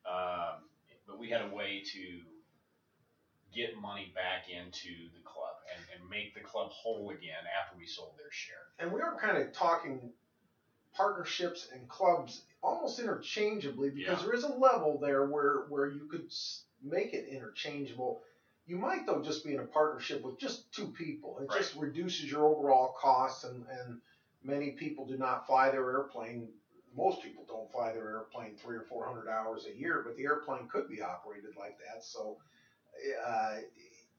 Um, 0.08 0.64
but 1.06 1.18
we 1.18 1.28
had 1.28 1.42
a 1.42 1.52
way 1.52 1.82
to 1.92 2.22
get 3.54 3.80
money 3.80 4.12
back 4.14 4.49
into 4.49 5.09
the 5.14 5.21
club 5.25 5.57
and, 5.75 5.85
and 6.00 6.11
make 6.11 6.35
the 6.35 6.40
club 6.40 6.71
whole 6.71 7.11
again 7.11 7.42
after 7.61 7.76
we 7.76 7.87
sold 7.87 8.12
their 8.19 8.30
share. 8.30 8.57
And 8.78 8.92
we 8.92 9.00
are 9.00 9.16
kind 9.16 9.38
of 9.38 9.52
talking 9.52 10.12
partnerships 10.95 11.69
and 11.73 11.88
clubs 11.88 12.42
almost 12.62 12.99
interchangeably 12.99 13.90
because 13.90 14.21
Yeah. 14.21 14.26
there 14.26 14.35
is 14.35 14.45
a 14.45 14.52
level 14.52 14.99
there 14.99 15.26
where 15.26 15.61
where 15.69 15.87
you 15.87 16.07
could 16.07 16.33
make 16.83 17.14
it 17.14 17.28
interchangeable. 17.28 18.23
You 18.66 18.76
might 18.76 19.07
though 19.07 19.23
just 19.23 19.45
be 19.45 19.54
in 19.54 19.61
a 19.61 19.64
partnership 19.64 20.23
with 20.23 20.38
just 20.38 20.73
two 20.73 20.88
people. 20.88 21.38
It 21.38 21.50
just 21.50 21.75
reduces 21.76 22.30
your 22.30 22.47
overall 22.47 22.95
costs 22.99 23.45
and 23.45 23.66
and 23.69 24.00
many 24.42 24.73
people 24.73 25.07
do 25.07 25.16
not 25.16 25.47
fly 25.47 25.71
their 25.71 25.88
airplane. 25.90 26.49
Most 26.95 27.23
people 27.23 27.45
don't 27.47 27.71
fly 27.71 27.92
their 27.92 28.09
airplane 28.09 28.57
three 28.57 28.76
or 28.76 28.83
four 28.83 29.04
hundred 29.07 29.28
hours 29.28 29.66
a 29.66 29.76
year, 29.76 30.02
but 30.04 30.16
the 30.16 30.25
airplane 30.25 30.66
could 30.69 30.88
be 30.88 31.00
operated 31.00 31.57
like 31.57 31.78
that. 31.78 32.02
So, 32.02 32.37
uh, 33.26 33.57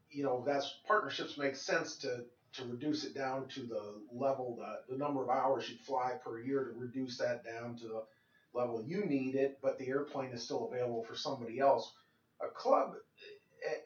you 0.09 0.23
know, 0.23 0.43
that's 0.45 0.79
partnerships 0.87 1.37
make 1.37 1.55
sense 1.55 1.95
to 1.97 2.25
to 2.53 2.65
reduce 2.65 3.05
it 3.05 3.15
down 3.15 3.47
to 3.47 3.61
the 3.61 4.01
level 4.11 4.57
the, 4.59 4.93
the 4.93 4.99
number 4.99 5.23
of 5.23 5.29
hours 5.29 5.69
you 5.69 5.77
fly 5.85 6.11
per 6.23 6.41
year 6.41 6.65
to 6.65 6.77
reduce 6.77 7.17
that 7.17 7.45
down 7.45 7.77
to 7.77 7.87
the 7.87 8.03
level 8.53 8.83
you 8.85 9.05
need 9.05 9.35
it, 9.35 9.57
but 9.61 9.79
the 9.79 9.87
airplane 9.87 10.31
is 10.31 10.43
still 10.43 10.69
available 10.71 11.03
for 11.03 11.15
somebody 11.15 11.59
else. 11.59 11.93
A 12.41 12.49
club 12.49 12.95
eh, 13.65 13.69
eh, 13.69 13.77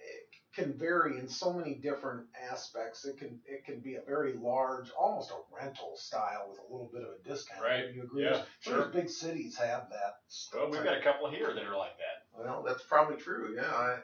can 0.55 0.73
vary 0.73 1.19
in 1.19 1.27
so 1.27 1.51
many 1.53 1.75
different 1.75 2.25
aspects. 2.49 3.05
It 3.05 3.17
can 3.17 3.39
it 3.45 3.65
can 3.65 3.79
be 3.81 3.95
a 3.95 4.01
very 4.01 4.33
large, 4.33 4.89
almost 4.97 5.31
a 5.31 5.55
rental 5.55 5.91
style 5.95 6.47
with 6.49 6.59
a 6.59 6.71
little 6.71 6.89
bit 6.91 7.03
of 7.03 7.09
a 7.09 7.29
discount. 7.29 7.61
Right. 7.61 7.93
You 7.93 8.03
agree? 8.03 8.23
Yeah, 8.23 8.41
Some 8.61 8.73
of 8.73 8.85
those 8.85 8.93
big 8.93 9.09
cities 9.09 9.57
have 9.57 9.89
that. 9.89 10.15
Well, 10.53 10.71
we've 10.71 10.83
got 10.83 10.97
a 10.97 11.01
couple 11.01 11.29
here 11.29 11.53
that 11.53 11.63
are 11.65 11.77
like 11.77 11.97
that. 11.97 12.25
Well, 12.33 12.63
that's 12.65 12.83
probably 12.83 13.17
true. 13.17 13.53
Yeah, 13.55 13.69
I, 13.69 13.97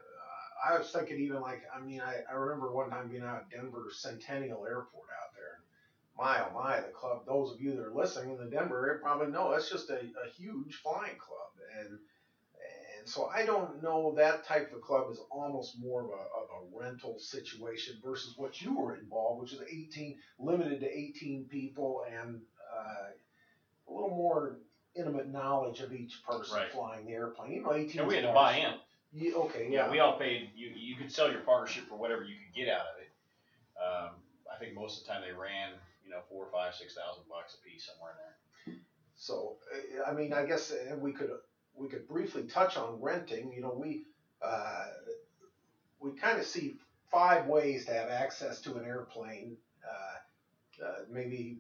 I 0.63 0.77
was 0.77 0.91
thinking 0.91 1.19
even 1.19 1.41
like 1.41 1.63
I 1.75 1.81
mean 1.81 2.01
I, 2.01 2.17
I 2.29 2.33
remember 2.35 2.71
one 2.71 2.89
time 2.89 3.09
being 3.09 3.23
out 3.23 3.37
at 3.37 3.49
Denver 3.49 3.87
Centennial 3.91 4.65
Airport 4.65 5.09
out 5.21 5.33
there. 5.35 5.59
My 6.17 6.41
oh 6.45 6.51
my, 6.53 6.79
the 6.79 6.89
club. 6.89 7.25
Those 7.25 7.51
of 7.51 7.59
you 7.59 7.75
that 7.75 7.83
are 7.85 7.91
listening 7.93 8.31
in 8.31 8.37
the 8.37 8.45
Denver 8.49 8.85
area 8.87 8.99
probably 9.01 9.27
know 9.27 9.51
that's 9.51 9.69
just 9.69 9.89
a, 9.89 9.95
a 9.99 10.27
huge 10.37 10.75
flying 10.83 11.17
club, 11.17 11.49
and 11.79 11.97
and 12.99 13.09
so 13.09 13.27
I 13.33 13.43
don't 13.45 13.81
know 13.81 14.13
that 14.15 14.43
type 14.45 14.71
of 14.73 14.81
club 14.81 15.09
is 15.09 15.19
almost 15.31 15.79
more 15.79 16.01
of 16.01 16.09
a, 16.09 16.11
of 16.11 16.45
a 16.61 16.77
rental 16.77 17.17
situation 17.17 17.95
versus 18.03 18.33
what 18.37 18.61
you 18.61 18.77
were 18.77 18.95
involved, 18.95 19.41
which 19.41 19.53
is 19.53 19.61
18 19.61 20.17
limited 20.39 20.81
to 20.81 20.87
18 20.87 21.47
people 21.49 22.03
and 22.11 22.41
uh, 22.77 23.07
a 23.89 23.91
little 23.91 24.09
more 24.15 24.57
intimate 24.95 25.29
knowledge 25.29 25.79
of 25.79 25.93
each 25.93 26.21
person 26.23 26.57
Right. 26.57 26.71
flying 26.71 27.05
the 27.05 27.13
airplane. 27.13 27.51
You 27.53 27.63
know, 27.63 27.73
18 27.73 27.99
And 28.01 28.07
we 28.07 28.15
had 28.15 28.25
to 28.25 28.33
buy 28.33 28.53
in. 28.53 28.73
Yeah, 29.13 29.33
okay, 29.35 29.67
Yeah, 29.69 29.89
we 29.89 29.99
all 29.99 30.17
paid. 30.17 30.51
You 30.55 30.71
you 30.75 30.95
could 30.95 31.11
sell 31.11 31.31
your 31.31 31.41
partnership 31.41 31.87
for 31.89 31.95
whatever 31.95 32.23
you 32.23 32.35
could 32.35 32.55
get 32.55 32.69
out 32.69 32.85
of 32.87 33.01
it. 33.01 33.11
Um, 33.81 34.11
I 34.51 34.57
think 34.57 34.73
most 34.75 35.01
of 35.01 35.07
the 35.07 35.13
time 35.13 35.21
they 35.21 35.33
ran, 35.33 35.71
you 36.03 36.11
know, 36.11 36.21
four, 36.29 36.47
five, 36.51 36.73
six 36.73 36.95
thousand 36.95 37.23
bucks 37.29 37.55
a 37.55 37.69
piece 37.69 37.85
somewhere 37.85 38.11
in 38.11 38.17
there. 38.17 38.35
So, 39.15 39.57
uh, 39.73 40.09
I 40.09 40.13
mean, 40.13 40.33
I 40.33 40.45
guess 40.45 40.71
uh, 40.71 40.95
we 40.95 41.11
could 41.11 41.31
we 41.75 41.87
could 41.89 42.07
briefly 42.07 42.43
touch 42.43 42.77
on 42.77 43.01
renting. 43.01 43.51
You 43.51 43.61
know, 43.61 43.73
we 43.75 44.03
uh, 44.41 44.85
we 45.99 46.11
kind 46.11 46.39
of 46.39 46.45
see 46.45 46.77
five 47.11 47.47
ways 47.47 47.85
to 47.85 47.93
have 47.93 48.09
access 48.09 48.61
to 48.61 48.75
an 48.77 48.85
airplane. 48.85 49.57
Uh, 49.87 50.85
uh, 50.85 50.99
maybe 51.09 51.59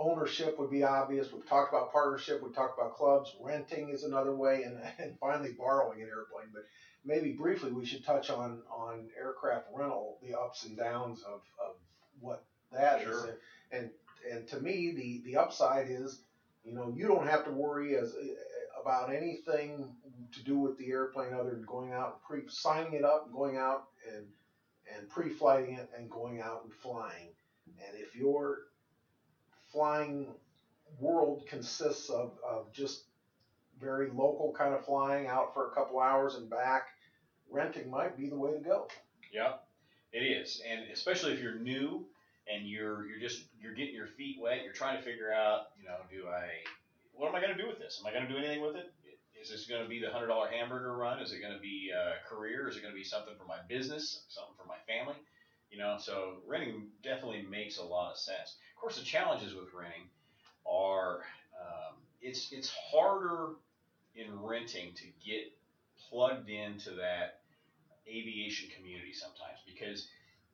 ownership 0.00 0.58
would 0.58 0.70
be 0.70 0.82
obvious. 0.82 1.32
We've 1.32 1.48
talked 1.48 1.72
about 1.72 1.92
partnership. 1.92 2.42
We 2.42 2.52
talked 2.52 2.78
about 2.78 2.96
clubs. 2.96 3.34
Renting 3.40 3.90
is 3.90 4.04
another 4.04 4.34
way, 4.34 4.64
and, 4.64 4.80
and 4.98 5.18
finally 5.20 5.52
borrowing 5.52 6.02
an 6.02 6.08
airplane. 6.08 6.48
But 6.52 6.66
maybe 7.04 7.32
briefly 7.32 7.72
we 7.72 7.84
should 7.84 8.04
touch 8.04 8.30
on 8.30 8.62
on 8.70 9.08
aircraft 9.18 9.66
rental, 9.74 10.18
the 10.22 10.38
ups 10.38 10.64
and 10.64 10.76
downs 10.76 11.22
of, 11.22 11.42
of 11.64 11.74
what 12.20 12.44
that 12.72 13.02
is. 13.02 13.04
Sure. 13.04 13.38
And 13.72 13.90
and 14.30 14.46
to 14.48 14.60
me, 14.60 14.92
the 14.92 15.22
the 15.30 15.36
upside 15.38 15.90
is, 15.90 16.22
you 16.64 16.72
know, 16.74 16.92
you 16.94 17.06
don't 17.06 17.28
have 17.28 17.44
to 17.44 17.50
worry 17.50 17.96
as 17.96 18.14
about 18.80 19.12
anything 19.14 19.94
to 20.32 20.42
do 20.44 20.58
with 20.58 20.78
the 20.78 20.90
airplane 20.90 21.34
other 21.34 21.50
than 21.50 21.64
going 21.64 21.92
out 21.92 22.20
and 22.30 22.42
pre 22.42 22.48
signing 22.48 22.94
it 22.94 23.04
up 23.04 23.26
and 23.26 23.34
going 23.34 23.56
out 23.56 23.88
and 24.14 24.26
and 24.96 25.08
pre-flighting 25.08 25.76
it 25.76 25.88
and 25.96 26.10
going 26.10 26.40
out 26.40 26.62
and 26.64 26.72
flying. 26.72 27.28
And 27.66 27.96
if 27.96 28.16
your 28.16 28.69
flying 29.72 30.26
world 30.98 31.44
consists 31.48 32.10
of, 32.10 32.32
of 32.48 32.72
just 32.72 33.04
very 33.80 34.10
local 34.10 34.52
kind 34.56 34.74
of 34.74 34.84
flying 34.84 35.26
out 35.26 35.54
for 35.54 35.68
a 35.68 35.70
couple 35.70 36.00
hours 36.00 36.34
and 36.34 36.50
back, 36.50 36.88
renting 37.50 37.90
might 37.90 38.16
be 38.16 38.28
the 38.28 38.36
way 38.36 38.52
to 38.52 38.58
go. 38.58 38.88
Yeah, 39.32 39.54
it 40.12 40.20
is, 40.20 40.60
and 40.68 40.90
especially 40.92 41.32
if 41.32 41.40
you're 41.40 41.58
new 41.58 42.04
and 42.52 42.68
you're 42.68 43.06
you're 43.06 43.20
just 43.20 43.44
you're 43.60 43.74
getting 43.74 43.94
your 43.94 44.06
feet 44.06 44.38
wet. 44.40 44.62
You're 44.64 44.72
trying 44.72 44.98
to 44.98 45.02
figure 45.02 45.32
out, 45.32 45.68
you 45.80 45.88
know, 45.88 45.96
do 46.10 46.28
I 46.28 46.48
what 47.14 47.28
am 47.28 47.34
I 47.34 47.40
going 47.40 47.56
to 47.56 47.62
do 47.62 47.68
with 47.68 47.78
this? 47.78 48.00
Am 48.00 48.06
I 48.06 48.12
going 48.12 48.26
to 48.26 48.32
do 48.32 48.38
anything 48.38 48.62
with 48.62 48.76
it? 48.76 48.92
Is 49.40 49.48
this 49.48 49.66
going 49.66 49.82
to 49.82 49.88
be 49.88 50.00
the 50.00 50.10
hundred 50.10 50.28
dollar 50.28 50.48
hamburger 50.48 50.94
run? 50.96 51.20
Is 51.20 51.32
it 51.32 51.40
going 51.40 51.54
to 51.54 51.60
be 51.60 51.90
a 51.94 52.20
career? 52.28 52.68
Is 52.68 52.76
it 52.76 52.82
going 52.82 52.92
to 52.92 52.98
be 52.98 53.04
something 53.04 53.34
for 53.38 53.46
my 53.46 53.56
business? 53.68 54.24
Something 54.28 54.54
for 54.60 54.66
my 54.68 54.76
family? 54.86 55.14
You 55.70 55.78
know, 55.78 55.96
so 55.98 56.38
renting 56.46 56.88
definitely 57.02 57.46
makes 57.48 57.78
a 57.78 57.84
lot 57.84 58.10
of 58.12 58.18
sense. 58.18 58.56
Of 58.74 58.80
course, 58.80 58.98
the 58.98 59.04
challenges 59.04 59.54
with 59.54 59.72
renting 59.72 60.08
are 60.68 61.20
um, 61.54 61.94
it's 62.20 62.52
it's 62.52 62.70
harder 62.90 63.54
in 64.14 64.26
renting 64.42 64.92
to 64.94 65.04
get 65.24 65.52
plugged 66.08 66.48
into 66.48 66.90
that 66.90 67.40
aviation 68.08 68.68
community 68.76 69.12
sometimes 69.12 69.58
because 69.64 70.08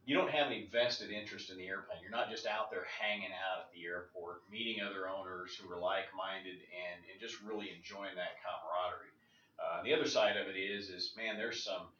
you 0.04 0.14
don't 0.14 0.30
have 0.30 0.46
any 0.46 0.68
vested 0.70 1.10
interest 1.10 1.50
in 1.50 1.56
the 1.58 1.66
airplane. 1.66 1.98
You're 2.00 2.14
not 2.14 2.30
just 2.30 2.46
out 2.46 2.70
there 2.70 2.86
hanging 2.86 3.34
out 3.34 3.66
at 3.66 3.72
the 3.74 3.84
airport, 3.84 4.46
meeting 4.48 4.78
other 4.80 5.08
owners 5.10 5.58
who 5.58 5.66
are 5.72 5.80
like-minded 5.80 6.62
and, 6.62 7.02
and 7.10 7.18
just 7.18 7.42
really 7.42 7.74
enjoying 7.74 8.14
that 8.14 8.38
camaraderie. 8.38 9.10
Uh, 9.58 9.82
the 9.82 9.92
other 9.92 10.06
side 10.06 10.36
of 10.36 10.46
it 10.46 10.54
is, 10.54 10.90
is 10.90 11.10
man, 11.16 11.36
there's 11.36 11.64
some 11.64 11.90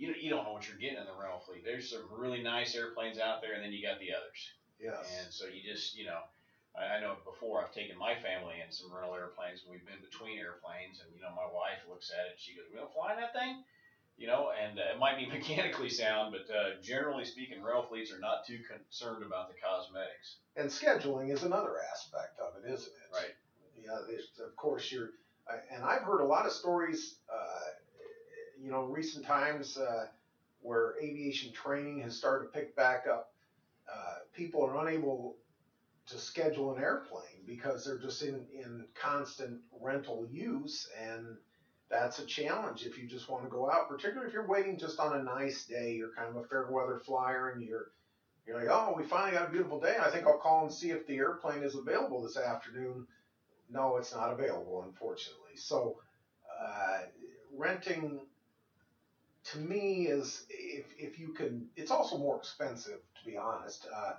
you 0.00 0.16
you 0.16 0.32
don't 0.32 0.48
know 0.48 0.56
what 0.56 0.66
you're 0.66 0.80
getting 0.80 0.96
in 0.96 1.04
the 1.04 1.12
rental 1.12 1.44
fleet. 1.44 1.60
There's 1.62 1.92
some 1.92 2.08
really 2.08 2.42
nice 2.42 2.74
airplanes 2.74 3.20
out 3.20 3.44
there, 3.44 3.52
and 3.52 3.62
then 3.62 3.70
you 3.70 3.84
got 3.84 4.00
the 4.00 4.16
others. 4.16 4.40
Yes. 4.80 5.04
And 5.04 5.28
so 5.28 5.44
you 5.44 5.60
just, 5.60 5.92
you 5.92 6.08
know, 6.08 6.24
I, 6.72 6.96
I 6.96 7.00
know 7.04 7.20
before 7.28 7.60
I've 7.60 7.76
taken 7.76 8.00
my 8.00 8.16
family 8.16 8.64
in 8.64 8.72
some 8.72 8.88
rental 8.88 9.12
airplanes, 9.12 9.60
and 9.60 9.68
we've 9.68 9.84
been 9.84 10.00
between 10.00 10.40
airplanes, 10.40 11.04
and 11.04 11.12
you 11.12 11.20
know, 11.20 11.28
my 11.36 11.44
wife 11.44 11.84
looks 11.84 12.08
at 12.08 12.32
it, 12.32 12.32
and 12.32 12.40
she 12.40 12.56
goes, 12.56 12.64
"We 12.72 12.80
don't 12.80 12.88
fly 12.96 13.12
in 13.12 13.20
that 13.20 13.36
thing," 13.36 13.60
you 14.16 14.24
know, 14.24 14.48
and 14.56 14.80
uh, 14.80 14.96
it 14.96 14.98
might 14.98 15.20
be 15.20 15.28
mechanically 15.36 15.92
sound, 15.92 16.32
but 16.32 16.48
uh, 16.48 16.80
generally 16.80 17.28
speaking, 17.28 17.60
rental 17.60 17.84
fleets 17.84 18.08
are 18.08 18.24
not 18.24 18.48
too 18.48 18.64
concerned 18.64 19.20
about 19.20 19.52
the 19.52 19.56
cosmetics. 19.60 20.40
And 20.56 20.72
scheduling 20.72 21.28
is 21.28 21.44
another 21.44 21.76
aspect 21.92 22.40
of 22.40 22.56
it, 22.56 22.64
isn't 22.64 22.88
it? 22.88 23.12
Right. 23.12 23.36
Yeah, 23.76 24.00
of 24.44 24.56
course 24.56 24.90
you're, 24.92 25.12
and 25.72 25.84
I've 25.84 26.02
heard 26.02 26.20
a 26.20 26.24
lot 26.24 26.46
of 26.46 26.52
stories, 26.52 27.16
you 28.62 28.70
know, 28.70 28.84
recent 28.84 29.24
times 29.24 29.78
uh, 29.78 30.06
where 30.60 30.94
aviation 31.02 31.52
training 31.52 32.00
has 32.00 32.16
started 32.16 32.46
to 32.46 32.52
pick 32.52 32.76
back 32.76 33.06
up. 33.10 33.32
Uh, 33.92 34.18
people 34.34 34.64
are 34.64 34.86
unable 34.86 35.36
to 36.06 36.18
schedule 36.18 36.74
an 36.74 36.82
airplane 36.82 37.44
because 37.46 37.84
they're 37.84 37.98
just 37.98 38.22
in, 38.22 38.44
in 38.52 38.84
constant 38.94 39.60
rental 39.80 40.26
use, 40.30 40.88
and 41.00 41.36
that's 41.88 42.18
a 42.18 42.26
challenge 42.26 42.84
if 42.84 42.98
you 42.98 43.08
just 43.08 43.28
want 43.28 43.44
to 43.44 43.50
go 43.50 43.70
out, 43.70 43.88
particularly 43.88 44.28
if 44.28 44.32
you're 44.32 44.46
waiting 44.46 44.78
just 44.78 45.00
on 45.00 45.18
a 45.18 45.22
nice 45.22 45.64
day. 45.64 45.94
You're 45.94 46.14
kind 46.14 46.28
of 46.28 46.36
a 46.36 46.44
fair 46.44 46.68
weather 46.70 47.00
flyer, 47.04 47.50
and 47.50 47.62
you're 47.62 47.90
you're 48.46 48.58
like, 48.58 48.68
oh, 48.70 48.94
we 48.96 49.04
finally 49.04 49.32
got 49.32 49.48
a 49.48 49.52
beautiful 49.52 49.80
day. 49.80 49.96
I 50.00 50.10
think 50.10 50.26
I'll 50.26 50.38
call 50.38 50.64
and 50.64 50.72
see 50.72 50.90
if 50.90 51.06
the 51.06 51.16
airplane 51.16 51.62
is 51.62 51.74
available 51.74 52.22
this 52.22 52.36
afternoon. 52.36 53.06
No, 53.70 53.96
it's 53.96 54.14
not 54.14 54.32
available, 54.32 54.82
unfortunately. 54.86 55.56
So, 55.56 55.98
uh, 56.60 57.02
renting 57.56 58.20
to 59.44 59.58
me 59.58 60.06
is 60.06 60.44
if, 60.48 60.84
if 60.98 61.18
you 61.18 61.28
can, 61.32 61.68
it's 61.76 61.90
also 61.90 62.18
more 62.18 62.36
expensive, 62.36 62.98
to 63.18 63.24
be 63.30 63.36
honest, 63.36 63.86
uh, 63.92 64.12
uh, 64.12 64.14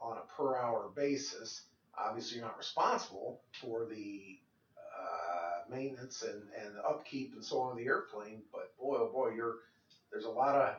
on 0.00 0.18
a 0.18 0.32
per 0.36 0.56
hour 0.56 0.90
basis. 0.94 1.62
Obviously, 1.96 2.38
you're 2.38 2.46
not 2.46 2.58
responsible 2.58 3.40
for 3.60 3.86
the 3.86 4.38
uh, 4.78 5.70
maintenance 5.70 6.22
and, 6.22 6.42
and 6.60 6.76
upkeep 6.88 7.32
and 7.34 7.44
so 7.44 7.60
on 7.60 7.72
of 7.72 7.78
the 7.78 7.86
airplane, 7.86 8.42
but 8.52 8.76
boy, 8.78 8.96
oh 9.00 9.10
boy, 9.12 9.32
you're 9.34 9.56
there's 10.10 10.24
a 10.24 10.30
lot 10.30 10.54
of 10.54 10.74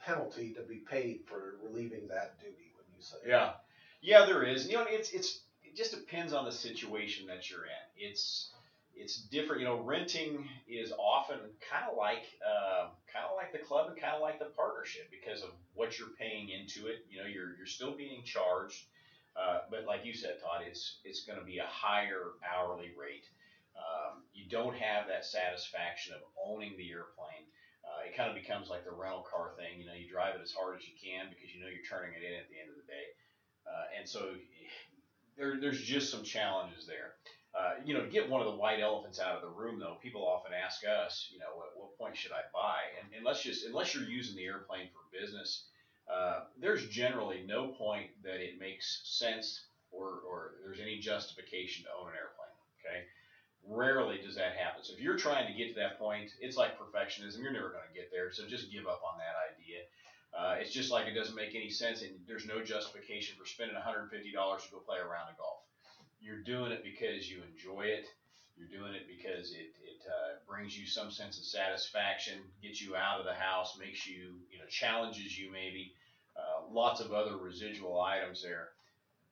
penalty 0.00 0.52
to 0.54 0.62
be 0.62 0.76
paid 0.76 1.20
for 1.26 1.56
relieving 1.62 2.08
that 2.08 2.38
duty. 2.40 2.72
When 2.76 2.86
you 2.96 3.02
say 3.02 3.16
Yeah, 3.26 3.52
yeah, 4.00 4.24
there 4.26 4.42
is. 4.42 4.68
You 4.68 4.76
know, 4.76 4.86
it's 4.88 5.10
it's 5.12 5.40
it 5.62 5.76
just 5.76 5.92
depends 5.92 6.32
on 6.32 6.44
the 6.44 6.52
situation 6.52 7.26
that 7.26 7.50
you're 7.50 7.64
in. 7.64 8.08
It's 8.08 8.50
it's 8.96 9.16
different. 9.16 9.60
You 9.60 9.68
know, 9.68 9.80
renting 9.80 10.46
is 10.68 10.92
often 10.98 11.38
kind 11.60 11.84
of 11.90 11.96
like 11.96 12.24
uh, 12.44 12.88
kind 13.12 13.24
of 13.28 13.36
like 13.36 13.52
the 13.52 13.58
club 13.58 13.88
and 13.88 14.00
kind 14.00 14.14
of 14.14 14.20
like 14.20 14.38
the 14.38 14.46
partnership 14.56 15.10
because 15.10 15.42
of 15.42 15.50
what 15.74 15.98
you're 15.98 16.14
paying 16.18 16.50
into 16.50 16.86
it. 16.88 17.04
You 17.10 17.20
know, 17.20 17.26
you're 17.26 17.54
you're 17.56 17.66
still 17.66 17.96
being 17.96 18.22
charged, 18.24 18.84
uh, 19.36 19.58
but 19.70 19.84
like 19.84 20.04
you 20.04 20.14
said, 20.14 20.38
Todd, 20.40 20.62
it's 20.66 20.98
it's 21.04 21.20
going 21.24 21.38
to 21.38 21.44
be 21.44 21.58
a 21.58 21.66
higher 21.68 22.32
hourly 22.44 22.90
rate. 22.98 23.26
Um, 23.76 24.22
you 24.34 24.44
don't 24.48 24.76
have 24.76 25.06
that 25.08 25.24
satisfaction 25.24 26.12
of 26.14 26.20
owning 26.44 26.76
the 26.76 26.90
airplane. 26.90 27.46
Uh, 27.84 28.06
it 28.06 28.16
kind 28.16 28.28
of 28.28 28.36
becomes 28.36 28.68
like 28.68 28.84
the 28.84 28.92
rental 28.92 29.24
car 29.28 29.50
thing. 29.56 29.78
You 29.80 29.86
know, 29.86 29.94
you 29.94 30.06
drive 30.06 30.34
it 30.36 30.40
as 30.42 30.52
hard 30.52 30.76
as 30.76 30.86
you 30.86 30.92
can 31.00 31.26
because 31.28 31.54
you 31.54 31.60
know 31.60 31.68
you're 31.68 31.84
turning 31.88 32.12
it 32.14 32.22
in 32.22 32.34
at 32.38 32.48
the 32.48 32.60
end 32.60 32.68
of 32.70 32.76
the 32.76 32.86
day. 32.86 33.06
Uh, 33.66 33.84
and 33.98 34.08
so 34.08 34.34
there, 35.36 35.58
there's 35.60 35.80
just 35.80 36.10
some 36.10 36.22
challenges 36.22 36.86
there. 36.86 37.12
Uh, 37.52 37.74
you 37.84 37.92
know, 37.92 38.00
to 38.00 38.08
get 38.08 38.30
one 38.30 38.40
of 38.40 38.46
the 38.46 38.56
white 38.56 38.80
elephants 38.80 39.20
out 39.20 39.36
of 39.36 39.42
the 39.42 39.48
room, 39.48 39.78
though, 39.78 39.96
people 40.02 40.26
often 40.26 40.52
ask 40.52 40.82
us, 40.86 41.28
you 41.32 41.38
know, 41.38 41.52
at 41.68 41.76
what 41.76 41.96
point 41.98 42.16
should 42.16 42.32
I 42.32 42.40
buy? 42.52 42.80
And, 42.98 43.12
and 43.14 43.24
let's 43.24 43.42
just, 43.42 43.66
unless 43.66 43.94
you're 43.94 44.08
using 44.08 44.36
the 44.36 44.44
airplane 44.46 44.88
for 44.88 45.04
business, 45.12 45.64
uh, 46.10 46.44
there's 46.58 46.88
generally 46.88 47.44
no 47.46 47.68
point 47.68 48.08
that 48.24 48.40
it 48.42 48.58
makes 48.58 49.02
sense 49.04 49.66
or, 49.90 50.24
or 50.26 50.52
there's 50.64 50.80
any 50.80 50.98
justification 50.98 51.84
to 51.84 51.90
own 51.92 52.08
an 52.08 52.16
airplane. 52.16 52.56
Okay, 52.80 53.04
rarely 53.68 54.18
does 54.24 54.34
that 54.34 54.56
happen. 54.56 54.82
So 54.82 54.94
if 54.94 55.00
you're 55.00 55.18
trying 55.18 55.46
to 55.46 55.52
get 55.52 55.74
to 55.74 55.80
that 55.80 55.98
point, 55.98 56.30
it's 56.40 56.56
like 56.56 56.80
perfectionism. 56.80 57.42
You're 57.42 57.52
never 57.52 57.68
going 57.68 57.86
to 57.86 57.94
get 57.94 58.10
there. 58.10 58.32
So 58.32 58.48
just 58.48 58.72
give 58.72 58.88
up 58.88 59.02
on 59.04 59.20
that 59.20 59.36
idea. 59.52 59.84
Uh, 60.32 60.56
it's 60.58 60.72
just 60.72 60.90
like 60.90 61.06
it 61.06 61.12
doesn't 61.12 61.36
make 61.36 61.54
any 61.54 61.68
sense, 61.68 62.00
and 62.00 62.12
there's 62.26 62.48
no 62.48 62.64
justification 62.64 63.36
for 63.38 63.44
spending 63.46 63.76
$150 63.76 64.08
to 64.08 64.70
go 64.72 64.78
play 64.80 64.96
a 64.96 65.04
round 65.04 65.28
of 65.28 65.36
golf. 65.36 65.51
You're 66.22 66.42
doing 66.44 66.72
it 66.72 66.84
because 66.84 67.28
you 67.30 67.42
enjoy 67.42 67.82
it. 67.82 68.06
You're 68.56 68.68
doing 68.68 68.94
it 68.94 69.08
because 69.08 69.52
it, 69.52 69.74
it 69.82 70.02
uh, 70.06 70.34
brings 70.46 70.76
you 70.78 70.86
some 70.86 71.10
sense 71.10 71.38
of 71.38 71.44
satisfaction, 71.44 72.38
gets 72.62 72.80
you 72.80 72.96
out 72.96 73.20
of 73.20 73.26
the 73.26 73.34
house, 73.34 73.76
makes 73.78 74.06
you, 74.06 74.38
you 74.50 74.58
know, 74.58 74.66
challenges 74.70 75.36
you 75.38 75.50
maybe. 75.52 75.92
Uh, 76.36 76.66
lots 76.70 77.00
of 77.00 77.12
other 77.12 77.36
residual 77.36 78.00
items 78.00 78.42
there. 78.42 78.68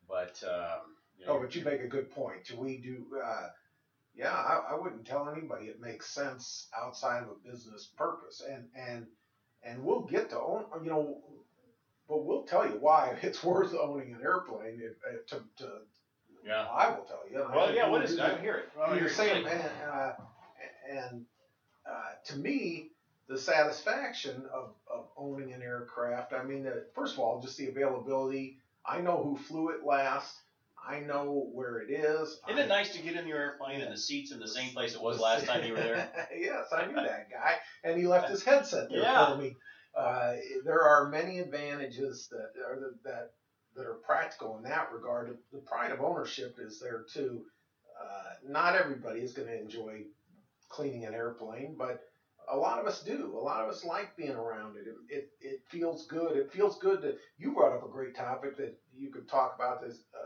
But, 0.09 0.43
um, 0.45 0.81
you 1.19 1.27
know, 1.27 1.35
Oh, 1.35 1.41
but 1.41 1.55
you 1.55 1.65
make 1.65 1.81
a 1.83 1.89
good 1.89 2.11
point. 2.11 2.45
Do 2.47 2.57
we 2.57 2.79
do, 2.79 3.07
uh, 3.25 3.49
yeah, 4.15 4.33
I, 4.33 4.73
I 4.73 4.75
wouldn't 4.75 5.07
tell 5.07 5.29
anybody 5.29 5.67
it 5.67 5.81
makes 5.81 6.11
sense 6.11 6.69
outside 6.77 7.23
of 7.23 7.29
a 7.31 7.49
business 7.49 7.87
purpose, 7.97 8.43
and 8.49 8.67
and 8.75 9.07
and 9.63 9.85
we'll 9.85 10.03
get 10.03 10.31
to 10.31 10.41
own, 10.41 10.65
you 10.83 10.91
know, 10.91 11.19
but 12.09 12.25
we'll 12.25 12.45
tell 12.45 12.67
you 12.67 12.77
why 12.81 13.17
it's 13.23 13.45
worth 13.45 13.75
owning 13.75 14.15
an 14.15 14.23
airplane. 14.23 14.81
If, 14.83 14.97
uh, 15.07 15.19
to, 15.29 15.65
to 15.65 15.71
yeah. 16.45 16.67
I 16.71 16.89
will 16.91 17.05
tell 17.05 17.21
you. 17.31 17.43
and 17.43 17.53
I 17.53 17.57
Well, 17.57 17.75
yeah, 17.75 17.87
you 17.87 17.91
what 17.93 18.01
will 18.01 18.09
is 18.09 18.15
it? 18.15 18.21
I 18.21 18.29
don't 18.29 18.41
hear 18.41 18.55
it. 18.57 18.69
I 18.81 18.89
don't 18.91 18.99
You're 18.99 19.09
saying, 19.09 19.45
man, 19.45 19.71
uh, 19.91 20.13
and 20.91 21.25
uh, 21.87 22.11
to 22.27 22.37
me, 22.37 22.89
the 23.29 23.39
satisfaction 23.39 24.45
of, 24.53 24.73
of 24.91 25.07
owning 25.17 25.53
an 25.53 25.63
aircraft. 25.63 26.33
I 26.33 26.43
mean, 26.43 26.67
uh, 26.67 26.73
first 26.95 27.15
of 27.15 27.21
all, 27.21 27.41
just 27.41 27.57
the 27.59 27.69
availability. 27.69 28.59
I 28.85 29.01
know 29.01 29.23
who 29.23 29.37
flew 29.37 29.69
it 29.71 29.85
last. 29.85 30.37
I 30.83 31.01
know 31.01 31.49
where 31.53 31.79
it 31.81 31.91
is. 31.91 32.41
Isn't 32.49 32.59
I- 32.59 32.65
it 32.65 32.69
nice 32.69 32.93
to 32.97 33.03
get 33.03 33.15
in 33.15 33.27
your 33.27 33.39
airplane 33.39 33.83
and 33.83 33.93
the 33.93 33.99
seat's 33.99 34.33
in 34.33 34.41
the 34.41 34.49
same 34.49 34.71
place 34.73 34.95
it 34.95 35.03
was 35.03 35.21
last 35.21 35.47
time 35.47 35.65
you 35.65 35.75
were 35.75 35.79
there? 35.81 36.29
yes, 36.37 36.73
I 36.73 36.87
knew 36.87 36.95
that 36.95 37.29
guy, 37.31 37.57
and 37.85 37.99
he 37.99 38.07
left 38.07 38.31
his 38.31 38.43
headset 38.43 38.89
there 38.89 39.01
Yeah. 39.03 39.31
for 39.35 39.37
me. 39.41 39.57
Uh, 39.95 40.35
there 40.65 40.83
are 40.83 41.09
many 41.09 41.39
advantages 41.39 42.29
that 42.31 42.53
are 42.67 42.79
the, 42.81 42.95
that 43.05 43.33
that 43.77 43.87
are 43.87 43.95
practical 43.95 44.57
in 44.57 44.63
that 44.65 44.93
regard. 44.93 45.37
The 45.53 45.59
pride 45.59 45.93
of 45.93 46.01
ownership 46.01 46.57
is 46.59 46.81
there 46.81 47.05
too. 47.13 47.43
Uh, 48.01 48.35
not 48.49 48.75
everybody 48.75 49.21
is 49.21 49.33
going 49.33 49.49
to 49.49 49.61
enjoy 49.61 50.03
cleaning 50.69 51.05
an 51.05 51.15
airplane, 51.15 51.77
but 51.79 52.01
a 52.51 52.57
lot 52.57 52.79
of 52.79 52.87
us 52.87 53.03
do. 53.03 53.33
A 53.37 53.39
lot 53.39 53.63
of 53.63 53.69
us 53.69 53.85
like 53.85 54.17
being 54.17 54.33
around 54.35 54.77
it. 54.77 54.87
It, 54.87 54.95
it, 55.09 55.31
it 55.41 55.61
feels 55.69 56.07
good. 56.07 56.37
It 56.37 56.53
feels 56.53 56.79
good 56.79 57.03
to. 57.03 57.15
You 57.39 57.53
brought 57.53 57.75
up 57.75 57.85
a 57.85 57.89
great 57.91 58.17
topic 58.17 58.57
that 58.57 58.77
you 58.97 59.11
could 59.11 59.29
talk 59.29 59.55
about. 59.57 59.83
This 59.83 59.99
uh, 60.15 60.25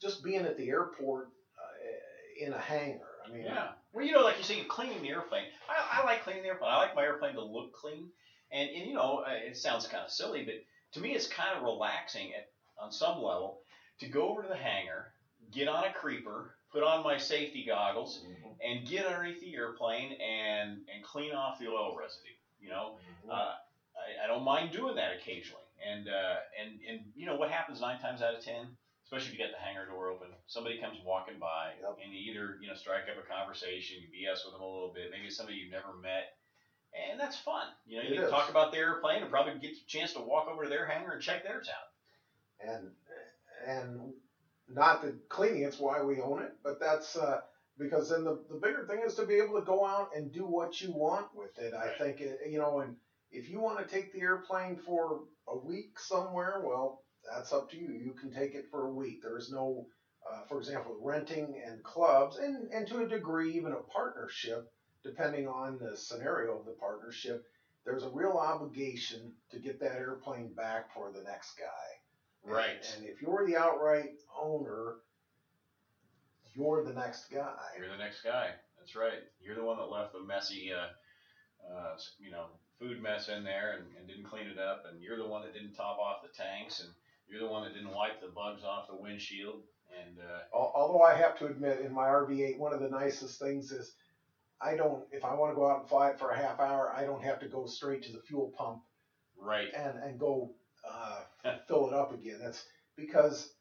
just 0.00 0.22
being 0.22 0.46
at 0.46 0.56
the 0.56 0.68
airport 0.68 1.28
uh, 1.58 2.46
in 2.46 2.52
a 2.52 2.58
hangar. 2.58 3.00
I 3.26 3.32
mean, 3.32 3.42
Yeah. 3.42 3.68
Well, 3.92 4.04
you 4.04 4.12
know, 4.12 4.22
like 4.22 4.38
you 4.38 4.44
say, 4.44 4.62
cleaning 4.64 5.02
the 5.02 5.08
airplane. 5.08 5.46
I, 5.68 6.02
I 6.02 6.04
like 6.04 6.22
cleaning 6.22 6.42
the 6.42 6.48
airplane. 6.48 6.70
I 6.70 6.76
like 6.76 6.94
my 6.94 7.02
airplane 7.02 7.34
to 7.34 7.42
look 7.42 7.72
clean. 7.72 8.10
And, 8.52 8.68
and 8.68 8.86
you 8.86 8.94
know, 8.94 9.24
uh, 9.26 9.32
it 9.32 9.56
sounds 9.56 9.86
kind 9.86 10.04
of 10.04 10.10
silly, 10.10 10.44
but 10.44 10.54
to 10.92 11.00
me, 11.00 11.12
it's 11.12 11.26
kind 11.26 11.56
of 11.56 11.62
relaxing 11.62 12.32
at, 12.34 12.48
on 12.78 12.90
some 12.92 13.22
level 13.22 13.60
to 14.00 14.06
go 14.08 14.28
over 14.28 14.42
to 14.42 14.48
the 14.48 14.56
hangar, 14.56 15.12
get 15.52 15.68
on 15.68 15.84
a 15.84 15.92
creeper, 15.92 16.54
put 16.72 16.82
on 16.82 17.02
my 17.02 17.16
safety 17.16 17.64
goggles, 17.66 18.20
and 18.64 18.86
get 18.86 19.06
underneath 19.06 19.40
the 19.40 19.54
airplane 19.54 20.12
and, 20.20 20.78
and 20.92 21.02
clean 21.04 21.32
off 21.34 21.58
the 21.58 21.66
oil 21.68 21.96
residue. 21.98 22.34
You 22.60 22.70
know, 22.70 22.96
uh, 23.30 23.54
I, 23.94 24.24
I 24.24 24.26
don't 24.26 24.44
mind 24.44 24.72
doing 24.72 24.96
that 24.96 25.12
occasionally. 25.20 25.62
And, 25.86 26.08
uh, 26.08 26.36
and, 26.60 26.80
and, 26.88 27.00
you 27.14 27.26
know, 27.26 27.36
what 27.36 27.50
happens 27.50 27.80
nine 27.80 28.00
times 28.00 28.22
out 28.22 28.34
of 28.34 28.42
ten? 28.44 28.66
Especially 29.04 29.28
if 29.28 29.38
you 29.38 29.38
get 29.38 29.52
the 29.54 29.62
hangar 29.62 29.86
door 29.86 30.10
open, 30.10 30.26
somebody 30.48 30.80
comes 30.80 30.98
walking 31.06 31.38
by, 31.38 31.70
Yep. 31.80 31.98
and 32.02 32.12
you 32.12 32.18
either 32.32 32.58
you 32.60 32.66
know 32.66 32.74
strike 32.74 33.06
up 33.06 33.14
a 33.14 33.22
conversation, 33.22 34.02
you 34.02 34.10
BS 34.10 34.42
with 34.44 34.50
them 34.52 34.62
a 34.62 34.66
little 34.66 34.90
bit, 34.92 35.12
maybe 35.14 35.30
it's 35.30 35.36
somebody 35.36 35.58
you've 35.58 35.70
never 35.70 35.94
met, 36.02 36.34
and 36.90 37.14
that's 37.20 37.38
fun. 37.38 37.68
You 37.86 37.98
know, 37.98 38.02
you 38.02 38.18
can 38.18 38.28
talk 38.30 38.50
about 38.50 38.72
their 38.72 38.98
airplane 38.98 39.22
and 39.22 39.30
probably 39.30 39.54
get 39.62 39.78
a 39.78 39.86
chance 39.86 40.12
to 40.14 40.20
walk 40.20 40.48
over 40.50 40.64
to 40.64 40.68
their 40.68 40.86
hangar 40.90 41.12
and 41.12 41.22
check 41.22 41.44
theirs 41.44 41.70
out. 41.70 41.85
And 42.66 42.90
and 43.66 44.12
not 44.68 45.02
the 45.02 45.14
cleaning 45.28 45.62
it's 45.62 45.78
why 45.78 46.02
we 46.02 46.20
own 46.20 46.42
it, 46.42 46.52
but 46.64 46.80
that's 46.80 47.16
uh, 47.16 47.40
because 47.78 48.10
then 48.10 48.24
the, 48.24 48.38
the 48.50 48.56
bigger 48.56 48.84
thing 48.88 49.00
is 49.04 49.14
to 49.14 49.26
be 49.26 49.36
able 49.36 49.58
to 49.58 49.66
go 49.66 49.84
out 49.84 50.10
and 50.16 50.32
do 50.32 50.44
what 50.44 50.80
you 50.80 50.92
want 50.92 51.26
with 51.34 51.58
it. 51.58 51.74
I 51.74 51.88
think 51.98 52.20
it, 52.20 52.40
you 52.48 52.58
know, 52.58 52.80
and 52.80 52.96
if 53.30 53.48
you 53.48 53.60
want 53.60 53.78
to 53.78 53.94
take 53.94 54.12
the 54.12 54.20
airplane 54.22 54.76
for 54.76 55.20
a 55.48 55.56
week 55.56 55.98
somewhere, 55.98 56.60
well, 56.64 57.02
that's 57.30 57.52
up 57.52 57.70
to 57.70 57.76
you. 57.76 57.92
You 57.92 58.12
can 58.12 58.32
take 58.32 58.54
it 58.54 58.66
for 58.70 58.86
a 58.86 58.92
week. 58.92 59.20
There's 59.22 59.50
no, 59.50 59.86
uh, 60.30 60.42
for 60.48 60.58
example, 60.58 60.96
renting 61.02 61.60
and 61.66 61.82
clubs, 61.82 62.36
and 62.38 62.68
and 62.72 62.86
to 62.88 63.02
a 63.02 63.08
degree 63.08 63.52
even 63.52 63.72
a 63.72 63.92
partnership, 63.92 64.66
depending 65.04 65.46
on 65.46 65.78
the 65.78 65.96
scenario 65.96 66.58
of 66.58 66.64
the 66.64 66.72
partnership. 66.72 67.44
There's 67.84 68.02
a 68.02 68.10
real 68.10 68.32
obligation 68.32 69.32
to 69.50 69.60
get 69.60 69.78
that 69.80 69.96
airplane 69.96 70.52
back 70.54 70.92
for 70.92 71.12
the 71.12 71.22
next 71.22 71.56
guy. 71.56 72.05
Right. 72.46 72.84
And 72.96 73.06
if 73.06 73.20
you're 73.20 73.46
the 73.46 73.56
outright 73.56 74.14
owner, 74.40 74.96
you're 76.54 76.84
the 76.84 76.92
next 76.92 77.30
guy. 77.30 77.54
You're 77.78 77.90
the 77.90 77.98
next 77.98 78.22
guy. 78.22 78.50
That's 78.78 78.94
right. 78.94 79.24
You're 79.40 79.56
the 79.56 79.64
one 79.64 79.78
that 79.78 79.90
left 79.90 80.12
the 80.12 80.22
messy, 80.22 80.72
uh, 80.72 81.74
uh, 81.74 81.96
you 82.18 82.30
know, 82.30 82.46
food 82.78 83.02
mess 83.02 83.28
in 83.28 83.42
there 83.42 83.78
and, 83.78 83.86
and 83.98 84.06
didn't 84.06 84.24
clean 84.24 84.46
it 84.46 84.58
up, 84.58 84.84
and 84.90 85.02
you're 85.02 85.16
the 85.16 85.26
one 85.26 85.42
that 85.42 85.54
didn't 85.54 85.74
top 85.74 85.98
off 85.98 86.22
the 86.22 86.42
tanks, 86.42 86.80
and 86.80 86.90
you're 87.28 87.40
the 87.40 87.48
one 87.48 87.64
that 87.64 87.74
didn't 87.74 87.94
wipe 87.94 88.20
the 88.20 88.28
bugs 88.28 88.62
off 88.62 88.86
the 88.88 88.96
windshield, 88.96 89.62
and 90.00 90.18
uh, 90.18 90.56
Although 90.56 91.02
I 91.02 91.14
have 91.14 91.38
to 91.38 91.46
admit, 91.46 91.80
in 91.80 91.92
my 91.92 92.06
RV8, 92.06 92.58
one 92.58 92.72
of 92.72 92.80
the 92.80 92.88
nicest 92.88 93.40
things 93.40 93.72
is 93.72 93.94
I 94.60 94.76
don't, 94.76 95.04
if 95.12 95.24
I 95.24 95.34
want 95.34 95.52
to 95.52 95.56
go 95.56 95.70
out 95.70 95.80
and 95.80 95.88
fly 95.88 96.10
it 96.10 96.18
for 96.18 96.30
a 96.30 96.36
half 96.36 96.60
hour, 96.60 96.92
I 96.94 97.04
don't 97.04 97.22
have 97.22 97.40
to 97.40 97.48
go 97.48 97.66
straight 97.66 98.02
to 98.04 98.12
the 98.12 98.20
fuel 98.20 98.52
pump 98.56 98.82
right. 99.38 99.68
and, 99.74 99.98
and 100.02 100.18
go 100.18 100.54
fill 101.68 101.88
it 101.88 101.94
up 101.94 102.12
again. 102.12 102.38
That's 102.42 102.64
because, 102.96 103.52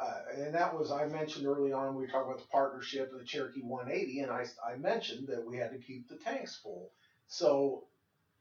uh, 0.00 0.18
and 0.36 0.54
that 0.54 0.78
was, 0.78 0.90
I 0.90 1.06
mentioned 1.06 1.46
early 1.46 1.72
on, 1.72 1.94
we 1.96 2.06
talked 2.06 2.26
about 2.26 2.38
the 2.38 2.48
partnership 2.48 3.12
of 3.12 3.18
the 3.18 3.24
Cherokee 3.24 3.62
180, 3.62 4.20
and 4.20 4.30
I, 4.30 4.44
I 4.66 4.76
mentioned 4.76 5.28
that 5.28 5.44
we 5.44 5.56
had 5.56 5.72
to 5.72 5.78
keep 5.78 6.08
the 6.08 6.16
tanks 6.16 6.58
full. 6.62 6.90
So 7.26 7.84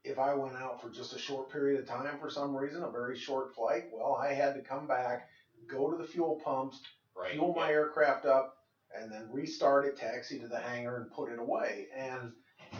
if 0.04 0.20
I 0.20 0.34
went 0.34 0.56
out 0.56 0.82
for 0.82 0.90
just 0.90 1.14
a 1.14 1.20
short 1.20 1.52
period 1.52 1.80
of 1.80 1.88
time 1.88 2.18
for 2.20 2.30
some 2.30 2.56
reason, 2.56 2.84
a 2.84 2.92
very 2.92 3.18
short 3.18 3.54
flight, 3.54 3.86
well, 3.92 4.16
I 4.16 4.34
had 4.34 4.54
to 4.56 4.62
come 4.62 4.88
back, 4.88 5.28
go 5.68 5.92
to 5.92 5.98
the 5.98 6.08
fuel 6.08 6.40
pumps, 6.44 6.82
Right. 7.16 7.32
fuel 7.32 7.54
my 7.56 7.70
aircraft 7.70 8.26
up, 8.26 8.58
and 8.96 9.12
then 9.12 9.28
restart 9.32 9.86
it, 9.86 9.98
taxi 9.98 10.40
to 10.40 10.48
the 10.48 10.60
hangar, 10.60 10.98
and 10.98 11.12
put 11.12 11.32
it 11.32 11.40
away. 11.40 11.88
And 11.96 12.32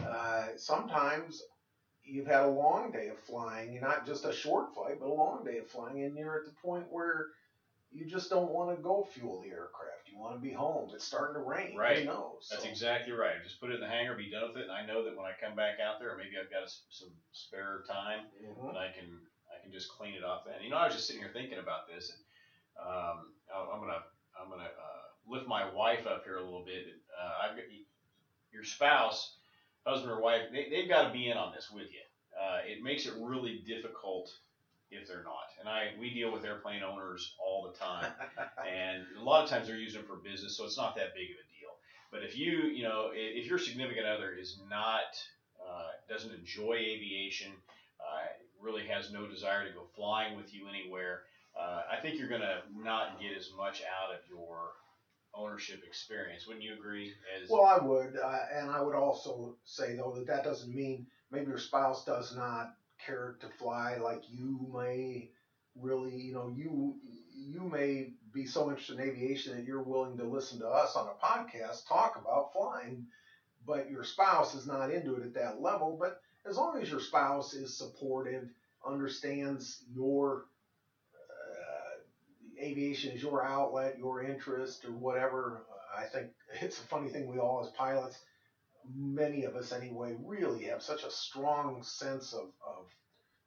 uh, 0.08 0.46
sometimes 0.56 1.42
you've 2.08 2.26
had 2.26 2.42
a 2.42 2.48
long 2.48 2.90
day 2.90 3.08
of 3.08 3.18
flying, 3.18 3.72
you're 3.72 3.82
not 3.82 4.06
just 4.06 4.24
a 4.24 4.32
short 4.32 4.74
flight, 4.74 4.98
but 5.00 5.08
a 5.08 5.12
long 5.12 5.44
day 5.44 5.58
of 5.58 5.68
flying, 5.68 6.02
and 6.04 6.16
you're 6.16 6.36
at 6.38 6.44
the 6.46 6.52
point 6.62 6.86
where 6.90 7.26
you 7.90 8.04
just 8.04 8.28
don't 8.28 8.50
want 8.50 8.74
to 8.76 8.82
go 8.82 9.06
fuel 9.14 9.40
the 9.40 9.48
aircraft. 9.48 10.08
You 10.12 10.18
want 10.18 10.34
to 10.34 10.40
be 10.40 10.52
home. 10.52 10.90
It's 10.94 11.04
starting 11.04 11.34
to 11.34 11.40
rain. 11.48 11.76
Right. 11.76 12.00
Who 12.00 12.04
knows? 12.04 12.48
That's 12.50 12.64
So, 12.64 12.68
exactly 12.68 13.12
right. 13.12 13.42
Just 13.42 13.60
put 13.60 13.70
it 13.70 13.76
in 13.76 13.80
the 13.80 13.88
hangar, 13.88 14.14
be 14.14 14.30
done 14.30 14.48
with 14.48 14.58
it, 14.58 14.64
and 14.64 14.72
I 14.72 14.84
know 14.84 15.04
that 15.04 15.16
when 15.16 15.24
I 15.24 15.32
come 15.40 15.56
back 15.56 15.80
out 15.80 15.98
there, 15.98 16.16
maybe 16.16 16.36
I've 16.40 16.50
got 16.50 16.64
a 16.64 16.68
some 16.90 17.08
spare 17.32 17.84
time, 17.88 18.26
Mhm. 18.42 18.68
and 18.68 18.78
I 18.78 18.92
can 18.92 19.20
I 19.50 19.60
can 19.62 19.72
just 19.72 19.88
clean 19.88 20.14
it 20.14 20.22
off 20.22 20.46
And 20.46 20.62
You 20.62 20.70
know, 20.70 20.76
I 20.76 20.86
was 20.86 20.94
just 20.94 21.06
sitting 21.06 21.22
here 21.22 21.32
thinking 21.32 21.58
about 21.58 21.88
this, 21.88 22.12
and 22.12 22.86
um, 22.86 23.32
I- 23.52 23.70
I'm 23.72 23.80
gonna 23.80 24.04
I'm 24.38 24.48
gonna 24.50 24.64
uh, 24.64 25.02
lift 25.26 25.48
my 25.48 25.64
wife 25.72 26.06
up 26.06 26.24
here 26.24 26.36
a 26.36 26.44
little 26.44 26.64
bit. 26.64 26.86
Uh, 27.18 27.38
I've 27.42 27.56
got 27.56 27.64
your 28.52 28.64
spouse, 28.64 29.37
husband 29.88 30.12
or 30.12 30.20
wife, 30.20 30.42
they, 30.52 30.68
they've 30.70 30.88
got 30.88 31.06
to 31.06 31.12
be 31.12 31.30
in 31.30 31.36
on 31.36 31.52
this 31.54 31.70
with 31.72 31.88
you. 31.90 32.04
Uh, 32.38 32.58
it 32.66 32.82
makes 32.82 33.06
it 33.06 33.14
really 33.18 33.62
difficult 33.66 34.30
if 34.90 35.08
they're 35.08 35.24
not. 35.24 35.48
And 35.60 35.68
I 35.68 35.92
we 35.98 36.10
deal 36.10 36.32
with 36.32 36.44
airplane 36.44 36.82
owners 36.82 37.34
all 37.38 37.70
the 37.70 37.78
time 37.78 38.12
and 38.66 39.04
a 39.18 39.22
lot 39.22 39.44
of 39.44 39.50
times 39.50 39.66
they're 39.66 39.76
using 39.76 40.00
them 40.00 40.08
for 40.08 40.16
business, 40.16 40.56
so 40.56 40.64
it's 40.64 40.76
not 40.76 40.96
that 40.96 41.14
big 41.14 41.30
of 41.30 41.36
a 41.36 41.46
deal. 41.58 41.72
But 42.10 42.22
if 42.22 42.38
you, 42.38 42.68
you 42.72 42.84
know, 42.84 43.10
if 43.12 43.46
your 43.46 43.58
significant 43.58 44.06
other 44.06 44.32
is 44.32 44.58
not, 44.70 45.18
uh, 45.60 45.90
doesn't 46.08 46.32
enjoy 46.32 46.74
aviation, 46.74 47.52
uh, 48.00 48.28
really 48.60 48.86
has 48.86 49.12
no 49.12 49.26
desire 49.26 49.66
to 49.66 49.74
go 49.74 49.82
flying 49.94 50.36
with 50.36 50.54
you 50.54 50.68
anywhere, 50.68 51.22
uh, 51.58 51.82
I 51.90 52.00
think 52.00 52.18
you're 52.18 52.28
gonna 52.28 52.62
not 52.74 53.20
get 53.20 53.36
as 53.36 53.50
much 53.56 53.82
out 53.82 54.14
of 54.14 54.20
your 54.28 54.72
ownership 55.34 55.82
experience. 55.84 56.46
Wouldn't 56.46 56.64
you 56.64 56.74
agree? 56.74 57.12
As 57.42 57.48
Well, 57.50 57.64
I 57.64 57.78
would, 57.78 58.16
uh, 58.16 58.40
and 58.54 58.70
I 58.70 58.80
would 58.80 58.94
also 58.94 59.56
say 59.64 59.96
though 59.96 60.14
that 60.16 60.26
that 60.26 60.44
doesn't 60.44 60.74
mean 60.74 61.06
maybe 61.30 61.46
your 61.46 61.58
spouse 61.58 62.04
does 62.04 62.34
not 62.34 62.74
care 62.98 63.36
to 63.40 63.48
fly 63.48 63.96
like 63.96 64.22
you 64.28 64.68
may 64.72 65.30
really, 65.76 66.14
you 66.14 66.32
know, 66.32 66.48
you 66.48 66.96
you 67.34 67.62
may 67.62 68.10
be 68.32 68.44
so 68.44 68.68
interested 68.68 68.98
in 68.98 69.08
aviation 69.08 69.54
that 69.54 69.64
you're 69.64 69.80
willing 69.80 70.16
to 70.16 70.24
listen 70.24 70.58
to 70.58 70.68
us 70.68 70.96
on 70.96 71.06
a 71.08 71.24
podcast 71.24 71.86
talk 71.86 72.16
about 72.16 72.52
flying, 72.52 73.06
but 73.66 73.90
your 73.90 74.04
spouse 74.04 74.54
is 74.54 74.66
not 74.66 74.90
into 74.90 75.14
it 75.16 75.22
at 75.22 75.34
that 75.34 75.60
level. 75.60 75.96
But 75.98 76.20
as 76.46 76.56
long 76.56 76.80
as 76.80 76.90
your 76.90 77.00
spouse 77.00 77.54
is 77.54 77.76
supportive, 77.76 78.48
understands 78.86 79.82
your 79.88 80.46
aviation 82.58 83.12
is 83.12 83.22
your 83.22 83.44
outlet, 83.44 83.98
your 83.98 84.22
interest, 84.22 84.84
or 84.84 84.92
whatever, 84.92 85.62
I 85.96 86.04
think 86.04 86.28
it's 86.60 86.78
a 86.78 86.82
funny 86.82 87.08
thing. 87.08 87.26
We 87.26 87.38
all, 87.38 87.60
as 87.64 87.70
pilots, 87.72 88.18
many 88.94 89.44
of 89.44 89.56
us 89.56 89.72
anyway, 89.72 90.16
really 90.24 90.64
have 90.64 90.82
such 90.82 91.04
a 91.04 91.10
strong 91.10 91.82
sense 91.82 92.32
of, 92.32 92.48
of 92.66 92.86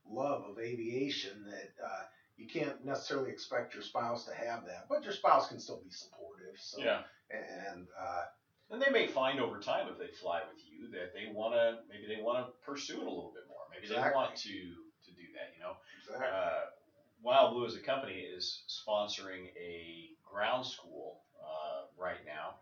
love 0.10 0.43
of 0.50 0.60
aviation 0.60 1.45
that 1.45 1.84
uh, 1.84 2.04
you 2.38 2.47
can't 2.47 2.84
necessarily 2.84 3.30
expect 3.32 3.74
your 3.74 3.84
spouse 3.84 4.26
to 4.26 4.34
have 4.34 4.65
that, 4.65 4.88
but 4.89 5.04
your 5.04 5.13
spouse 5.13 5.47
can 5.47 5.60
still 5.60 5.82
be 5.84 5.91
supportive. 5.91 6.58
So, 6.58 6.82
yeah. 6.82 7.02
and 7.30 7.88
uh, 8.00 8.24
And 8.71 8.82
they 8.82 8.89
may 8.89 9.08
find 9.08 9.39
over 9.39 9.60
time 9.60 9.88
if 9.91 10.00
they 10.00 10.08
fly 10.08 10.41
with 10.47 10.63
you 10.65 10.89
that 10.91 11.13
they 11.13 11.32
want 11.32 11.54
to 11.54 11.80
maybe 11.89 12.08
they 12.08 12.21
want 12.21 12.45
to 12.45 12.52
pursue 12.65 13.02
it 13.02 13.08
a 13.08 13.10
little 13.10 13.34
bit 13.36 13.43
more. 13.47 13.67
Maybe 13.69 13.88
they 13.88 14.00
want 14.15 14.36
to 14.36 14.56
to 15.06 15.12
do 15.12 15.26
that. 15.36 15.52
You 15.56 15.62
know, 15.63 15.76
exactly. 16.00 16.28
uh, 16.28 16.70
Wild 17.23 17.53
Blue 17.53 17.67
as 17.67 17.75
a 17.75 17.79
company 17.79 18.15
is 18.15 18.63
sponsoring 18.67 19.49
a 19.55 20.10
ground 20.25 20.65
school 20.65 21.19
uh, 21.39 21.86
right 21.95 22.17
now, 22.25 22.55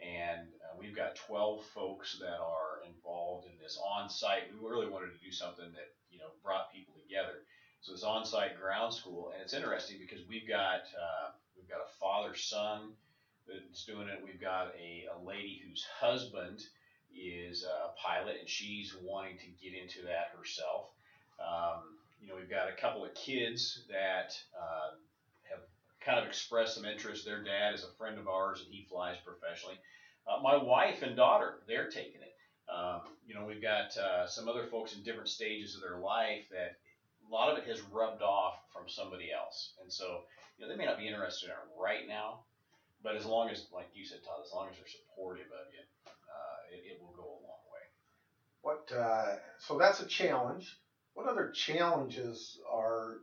and 0.00 0.48
uh, 0.64 0.76
we've 0.80 0.96
got 0.96 1.16
12 1.16 1.62
folks 1.74 2.18
that 2.18 2.40
are 2.40 2.80
involved 2.88 3.46
in 3.46 3.52
this 3.62 3.78
on-site. 3.98 4.44
We 4.50 4.66
really 4.66 4.88
wanted 4.88 5.12
to 5.12 5.24
do 5.24 5.30
something 5.30 5.66
that 5.72 5.92
you 6.10 6.18
know 6.18 6.30
brought 6.42 6.72
people 6.72 6.94
together. 7.02 7.44
So 7.82 7.92
this 7.92 8.02
on-site 8.02 8.58
ground 8.58 8.94
school, 8.94 9.30
and 9.34 9.42
it's 9.42 9.52
interesting 9.52 9.98
because 10.00 10.26
we've 10.26 10.48
got 10.48 10.88
uh, 10.96 11.36
we've 11.54 11.68
got 11.68 11.84
a 11.84 11.98
father-son 12.00 12.92
that's 13.46 13.84
doing 13.84 14.08
it. 14.08 14.22
We've 14.24 14.40
got 14.40 14.72
a, 14.74 15.04
a 15.14 15.22
lady 15.22 15.60
whose 15.68 15.84
husband 16.00 16.64
is 17.14 17.64
a 17.64 17.92
pilot, 18.00 18.36
and 18.40 18.48
she's 18.48 18.96
wanting 19.02 19.36
to 19.36 19.46
get 19.62 19.76
into 19.78 20.00
that 20.06 20.32
herself. 20.34 20.88
Um, 21.38 21.97
you 22.28 22.34
know, 22.34 22.40
we've 22.40 22.50
got 22.50 22.68
a 22.68 22.78
couple 22.78 23.04
of 23.04 23.14
kids 23.14 23.80
that 23.88 24.36
uh, 24.52 24.92
have 25.48 25.60
kind 26.04 26.18
of 26.20 26.26
expressed 26.26 26.74
some 26.74 26.84
interest. 26.84 27.24
Their 27.24 27.42
dad 27.42 27.72
is 27.72 27.84
a 27.84 27.96
friend 27.96 28.18
of 28.18 28.28
ours, 28.28 28.60
and 28.62 28.68
he 28.70 28.84
flies 28.84 29.16
professionally. 29.24 29.76
Uh, 30.28 30.42
my 30.42 30.54
wife 30.54 31.00
and 31.00 31.16
daughter, 31.16 31.60
they're 31.66 31.88
taking 31.88 32.20
it. 32.20 32.34
Um, 32.68 33.00
you 33.26 33.34
know, 33.34 33.46
we've 33.46 33.62
got 33.62 33.96
uh, 33.96 34.26
some 34.26 34.46
other 34.46 34.66
folks 34.66 34.94
in 34.94 35.02
different 35.02 35.30
stages 35.30 35.74
of 35.74 35.80
their 35.80 35.96
life 35.96 36.44
that 36.52 36.76
a 37.26 37.32
lot 37.32 37.50
of 37.50 37.56
it 37.56 37.64
has 37.64 37.80
rubbed 37.90 38.20
off 38.20 38.56
from 38.74 38.84
somebody 38.88 39.32
else, 39.32 39.72
and 39.82 39.90
so 39.90 40.20
you 40.58 40.64
know 40.64 40.70
they 40.70 40.76
may 40.76 40.84
not 40.84 40.98
be 40.98 41.08
interested 41.08 41.46
in 41.46 41.52
it 41.52 41.80
right 41.80 42.06
now, 42.06 42.40
but 43.02 43.16
as 43.16 43.24
long 43.24 43.48
as, 43.48 43.64
like 43.72 43.88
you 43.94 44.04
said, 44.04 44.18
Todd, 44.22 44.44
as 44.44 44.52
long 44.52 44.68
as 44.68 44.76
they're 44.76 44.86
supportive 44.86 45.46
of 45.46 45.72
you, 45.72 45.80
uh, 46.06 46.76
it, 46.76 46.92
it 46.92 47.00
will 47.00 47.16
go 47.16 47.24
a 47.24 47.40
long 47.40 47.64
way. 47.72 47.84
What 48.60 48.92
uh, 48.92 49.36
so 49.58 49.78
that's 49.78 50.00
a 50.00 50.06
challenge. 50.06 50.76
What 51.18 51.26
other 51.26 51.50
challenges 51.50 52.56
are 52.72 53.18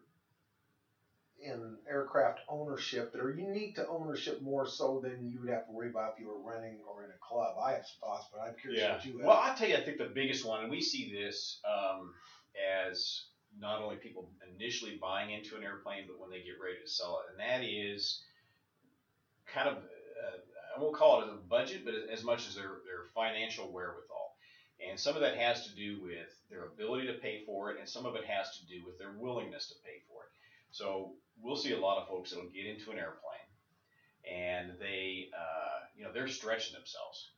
in 1.42 1.78
aircraft 1.88 2.42
ownership 2.50 3.14
that 3.14 3.22
are 3.22 3.30
unique 3.30 3.76
to 3.76 3.88
ownership 3.88 4.42
more 4.42 4.66
so 4.66 5.00
than 5.02 5.30
you 5.30 5.40
would 5.40 5.48
have 5.48 5.66
to 5.68 5.72
worry 5.72 5.88
about 5.88 6.12
if 6.12 6.20
you 6.20 6.28
were 6.28 6.38
renting 6.38 6.82
or 6.86 7.06
in 7.06 7.12
a 7.12 7.18
club? 7.22 7.56
I 7.58 7.72
have 7.72 7.86
some 7.86 8.10
thoughts, 8.10 8.28
but 8.30 8.42
I'm 8.42 8.54
curious 8.60 8.82
Yeah. 8.82 8.92
what 8.96 9.06
you 9.06 9.20
have. 9.20 9.28
Well, 9.28 9.40
I'll 9.42 9.56
tell 9.56 9.70
you, 9.70 9.78
I 9.78 9.80
think 9.80 9.98
the 9.98 10.12
biggest 10.14 10.44
one, 10.44 10.60
and 10.60 10.70
we 10.70 10.82
see 10.82 11.10
this 11.10 11.62
um, 11.64 12.12
as 12.62 13.22
not 13.58 13.80
only 13.80 13.96
people 13.96 14.30
initially 14.46 14.98
buying 15.02 15.30
into 15.32 15.56
an 15.56 15.64
airplane, 15.64 16.04
but 16.06 16.20
when 16.20 16.30
they 16.30 16.42
get 16.42 16.60
ready 16.62 16.76
to 16.84 16.92
sell 16.92 17.20
it, 17.20 17.32
and 17.32 17.40
that 17.40 17.66
is 17.66 18.20
kind 19.46 19.70
of, 19.70 19.76
uh, 19.78 20.38
I 20.76 20.82
won't 20.82 20.94
call 20.94 21.22
it 21.22 21.30
a 21.30 21.36
budget, 21.48 21.86
but 21.86 21.94
as 22.12 22.26
much 22.26 22.46
as 22.46 22.56
their, 22.56 22.72
their 22.84 23.04
financial 23.14 23.72
wherewithal. 23.72 24.25
And 24.80 25.00
some 25.00 25.16
of 25.16 25.22
that 25.22 25.38
has 25.38 25.66
to 25.68 25.76
do 25.76 26.02
with 26.04 26.30
their 26.50 26.66
ability 26.66 27.08
to 27.08 27.14
pay 27.14 27.44
for 27.46 27.72
it, 27.72 27.80
and 27.80 27.88
some 27.88 28.06
of 28.06 28.16
it 28.16 28.26
has 28.26 28.58
to 28.60 28.66
do 28.68 28.84
with 28.86 28.98
their 29.00 29.14
willingness 29.18 29.68
to 29.70 29.76
pay 29.84 30.02
for 30.08 30.24
it. 30.24 30.30
So 30.72 31.14
we'll 31.42 31.56
see 31.56 31.72
a 31.74 31.80
lot 31.80 32.02
of 32.02 32.08
folks 32.08 32.32
that'll 32.32 32.50
get 32.50 32.66
into 32.66 32.92
an 32.92 33.00
airplane, 33.00 33.50
and 34.30 34.74
they, 34.80 35.30
uh, 35.34 35.88
you 35.96 36.04
know, 36.04 36.12
they're 36.12 36.28
stretching 36.28 36.74
themselves 36.74 37.30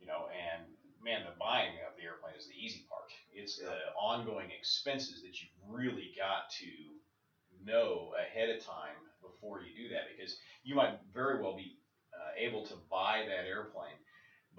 you 0.00 0.06
know, 0.06 0.28
and 0.32 0.64
man, 1.04 1.22
the 1.24 1.36
buying 1.38 1.76
of 1.84 1.96
the 1.96 2.04
airplane 2.04 2.34
is 2.36 2.48
the 2.48 2.56
easy 2.56 2.84
part. 2.88 3.12
It's 3.32 3.58
the 3.58 3.92
ongoing 4.00 4.50
expenses 4.50 5.22
that 5.22 5.40
you've 5.40 5.52
really 5.68 6.12
got 6.16 6.50
to 6.60 6.72
know 7.64 8.14
ahead 8.16 8.48
of 8.48 8.64
time 8.64 8.96
before 9.20 9.60
you 9.60 9.76
do 9.76 9.94
that 9.94 10.08
because 10.08 10.40
you 10.64 10.74
might 10.74 10.96
very 11.12 11.40
well 11.42 11.56
be 11.56 11.76
uh, 12.16 12.32
able 12.36 12.64
to 12.66 12.74
buy 12.90 13.24
that 13.28 13.46
airplane, 13.46 13.96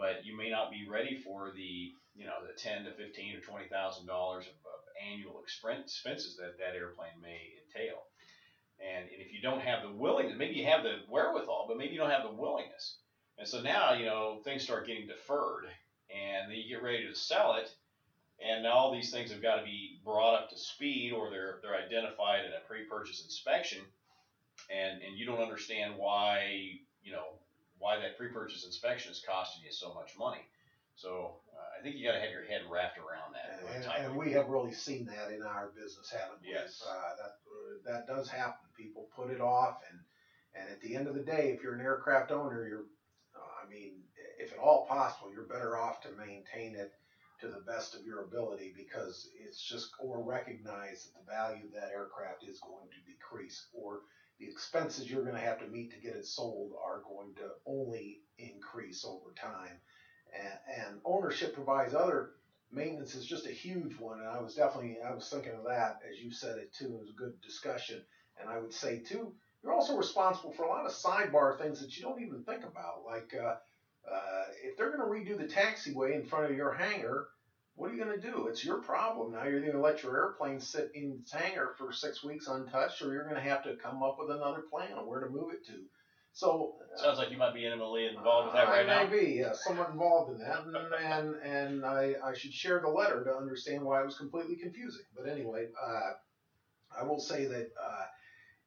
but 0.02 0.26
you 0.26 0.36
may 0.36 0.50
not 0.50 0.72
be 0.72 0.90
ready 0.90 1.22
for 1.24 1.52
the 1.56 1.94
you 2.18 2.26
know 2.26 2.42
the 2.42 2.60
ten 2.60 2.84
to 2.84 2.92
fifteen 2.92 3.38
or 3.38 3.40
twenty 3.40 3.68
thousand 3.70 4.08
dollars 4.08 4.46
of, 4.48 4.58
of 4.66 4.82
annual 4.98 5.40
expenses 5.44 6.36
that 6.38 6.58
that 6.58 6.76
airplane 6.76 7.22
may 7.22 7.54
entail. 7.62 8.02
And, 8.82 9.06
and 9.06 9.22
if 9.22 9.32
you 9.32 9.42
don't 9.44 9.62
have 9.62 9.84
the 9.84 9.92
willingness, 9.94 10.38
maybe 10.40 10.56
you 10.56 10.66
have 10.66 10.82
the 10.82 11.06
wherewithal, 11.08 11.66
but 11.68 11.78
maybe 11.78 11.94
you 11.94 12.00
don't 12.00 12.10
have 12.10 12.24
the 12.24 12.34
willingness. 12.34 12.98
And 13.38 13.48
so 13.48 13.62
now, 13.62 13.94
you 13.94 14.06
know, 14.06 14.42
things 14.44 14.64
start 14.64 14.88
getting 14.88 15.06
deferred, 15.08 15.66
and 16.10 16.50
then 16.50 16.58
you 16.58 16.68
get 16.68 16.84
ready 16.84 17.08
to 17.08 17.16
sell 17.16 17.54
it, 17.54 17.70
and 18.44 18.66
all 18.66 18.92
these 18.92 19.12
things 19.12 19.32
have 19.32 19.42
got 19.42 19.58
to 19.58 19.64
be 19.64 20.00
brought 20.04 20.34
up 20.34 20.50
to 20.50 20.58
speed, 20.58 21.14
or 21.14 21.30
they're 21.30 21.60
they're 21.62 21.78
identified 21.78 22.46
in 22.46 22.52
a 22.54 22.68
pre-purchase 22.68 23.22
inspection, 23.24 23.80
and 24.70 25.02
and 25.04 25.16
you 25.16 25.28
don't 25.28 25.42
understand 25.42 25.94
why 25.96 26.80
why 27.82 28.00
that 28.00 28.18
pre-purchase 28.18 28.64
inspection 28.66 29.12
is 29.12 29.22
costing 29.28 29.66
you 29.66 29.72
so 29.74 29.94
much 29.94 30.18
money. 30.18 30.46
So 30.96 31.42
uh, 31.50 31.80
I 31.80 31.84
think 31.84 31.98
you 31.98 32.06
got 32.06 32.14
to 32.14 32.22
have 32.22 32.30
your 32.30 32.46
head 32.46 32.62
wrapped 32.70 33.00
around 33.02 33.34
that. 33.34 33.66
really 33.66 33.76
and, 33.76 34.06
and 34.06 34.16
we 34.16 34.32
have 34.34 34.48
really 34.48 34.72
seen 34.72 35.06
that 35.08 35.34
in 35.34 35.42
our 35.42 35.72
business, 35.76 36.14
haven't 36.14 36.46
we? 36.46 36.54
Yes. 36.54 36.84
Uh, 36.88 37.16
that 37.18 37.34
uh, 37.50 37.92
that 37.92 38.08
does 38.08 38.30
happen. 38.30 38.70
People 38.78 39.10
put 39.16 39.32
it 39.32 39.42
off, 39.42 39.82
and 39.90 40.00
and 40.54 40.70
at 40.70 40.80
the 40.82 40.96
end 40.96 41.08
of 41.08 41.16
the 41.16 41.26
day, 41.26 41.52
if 41.56 41.64
you're 41.64 41.74
an 41.74 41.82
aircraft 41.82 42.32
owner, 42.32 42.68
you're, 42.68 42.86
uh, 43.36 43.66
I 43.66 43.70
mean, 43.70 44.04
if 44.38 44.54
at 44.54 44.60
all 44.60 44.86
possible, 44.86 45.32
you're 45.34 45.50
better 45.50 45.78
off 45.78 46.02
to 46.02 46.10
maintain 46.12 46.76
it 46.76 46.92
to 47.40 47.48
the 47.48 47.62
best 47.66 47.96
of 47.96 48.06
your 48.06 48.22
ability 48.22 48.74
because 48.78 49.30
it's 49.40 49.62
just 49.62 49.90
or 50.00 50.22
recognize 50.22 51.10
that 51.10 51.18
the 51.18 51.32
value 51.32 51.66
of 51.66 51.74
that 51.74 51.90
aircraft 51.90 52.44
is 52.44 52.60
going 52.60 52.86
to 52.94 53.12
decrease 53.12 53.66
or 53.74 54.02
the 54.42 54.48
expenses 54.48 55.10
you're 55.10 55.22
going 55.22 55.36
to 55.36 55.42
have 55.42 55.60
to 55.60 55.68
meet 55.68 55.92
to 55.92 55.98
get 55.98 56.16
it 56.16 56.26
sold 56.26 56.72
are 56.84 57.02
going 57.08 57.32
to 57.36 57.48
only 57.68 58.22
increase 58.40 59.06
over 59.06 59.32
time. 59.36 59.78
And, 60.34 60.58
and 60.68 61.00
ownership 61.06 61.54
provides 61.54 61.94
other 61.94 62.32
maintenance 62.72 63.14
is 63.14 63.26
just 63.26 63.46
a 63.46 63.52
huge 63.52 63.98
one 63.98 64.20
and 64.20 64.30
i 64.30 64.40
was 64.40 64.54
definitely 64.54 64.98
i 65.06 65.12
was 65.12 65.28
thinking 65.28 65.54
of 65.54 65.66
that 65.66 66.00
as 66.10 66.18
you 66.18 66.32
said 66.32 66.56
it 66.56 66.72
too 66.72 66.86
it 66.96 67.00
was 67.02 67.10
a 67.10 67.14
good 67.20 67.34
discussion. 67.42 68.02
And 68.40 68.50
i 68.50 68.58
would 68.58 68.74
say 68.74 68.98
too 68.98 69.34
you're 69.62 69.74
also 69.74 69.94
responsible 69.94 70.52
for 70.52 70.64
a 70.64 70.70
lot 70.70 70.86
of 70.86 70.92
sidebar 70.92 71.58
things 71.58 71.80
that 71.82 71.98
you 71.98 72.02
don't 72.02 72.22
even 72.22 72.40
think 72.40 72.64
about 72.64 73.04
like 73.06 73.34
uh, 73.38 73.52
uh, 74.10 74.46
if 74.64 74.78
they're 74.78 74.90
going 74.90 75.00
to 75.00 75.04
redo 75.34 75.38
the 75.38 75.44
taxiway 75.44 76.14
in 76.14 76.24
front 76.24 76.46
of 76.46 76.56
your 76.56 76.72
hangar 76.72 77.26
what 77.82 77.90
are 77.90 77.96
you 77.96 78.04
going 78.04 78.22
to 78.22 78.28
do 78.32 78.46
it's 78.46 78.64
your 78.64 78.78
problem 78.78 79.32
now 79.32 79.44
you're 79.44 79.60
going 79.60 79.74
to 79.74 79.80
let 79.82 80.04
your 80.04 80.16
airplane 80.16 80.60
sit 80.60 80.92
in 80.94 81.18
its 81.20 81.32
hangar 81.32 81.74
for 81.80 81.92
six 81.92 82.24
weeks 82.24 82.48
untouched 82.48 83.02
or 83.02 83.12
you're 83.12 83.24
going 83.28 83.36
to 83.36 83.42
have 83.42 83.64
to 83.64 83.76
come 83.76 84.04
up 84.04 84.18
with 84.20 84.30
another 84.30 84.62
plan 84.72 84.94
on 84.94 85.08
where 85.08 85.20
to 85.20 85.30
move 85.30 85.52
it 85.52 85.66
to 85.66 85.80
so 86.32 86.76
uh, 86.96 87.02
Sounds 87.02 87.18
like 87.18 87.32
you 87.32 87.38
might 87.38 87.54
be 87.56 87.66
intimately 87.66 88.06
involved 88.06 88.48
with 88.48 88.56
that 88.56 88.70
right 88.70 88.88
I 88.88 89.04
now. 89.04 89.10
may 89.10 89.20
be, 89.20 89.32
yeah, 89.34 89.52
somewhat 89.54 89.90
involved 89.90 90.32
in 90.32 90.40
that, 90.40 90.64
and 90.64 90.76
and, 90.94 91.36
and 91.44 91.86
I, 91.86 92.14
I 92.24 92.34
should 92.34 92.54
share 92.54 92.80
the 92.80 92.88
letter 92.88 93.24
to 93.26 93.36
understand 93.36 93.84
why 93.84 94.00
it 94.02 94.06
was 94.06 94.18
completely 94.18 94.56
confusing. 94.56 95.04
But 95.14 95.28
anyway, 95.28 95.68
uh, 95.86 96.12
I 96.98 97.04
will 97.04 97.20
say 97.20 97.46
that 97.46 97.72
uh, 97.82 98.06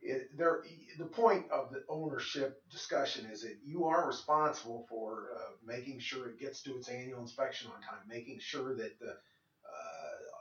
it, 0.04 0.28
there, 0.36 0.62
the 0.98 1.06
point 1.06 1.46
of 1.50 1.72
the 1.72 1.82
ownership 1.88 2.60
discussion 2.70 3.26
is 3.26 3.42
that 3.42 3.56
you 3.64 3.86
are 3.86 4.06
responsible 4.06 4.84
for 4.88 5.28
uh, 5.34 5.50
making 5.64 5.98
sure 5.98 6.28
it 6.28 6.38
gets 6.38 6.62
to 6.62 6.76
its 6.76 6.88
annual 6.88 7.20
inspection 7.20 7.70
on 7.74 7.80
time, 7.80 8.00
making 8.08 8.38
sure 8.40 8.74
that 8.74 8.98
the 9.00 9.10
uh, 9.10 10.36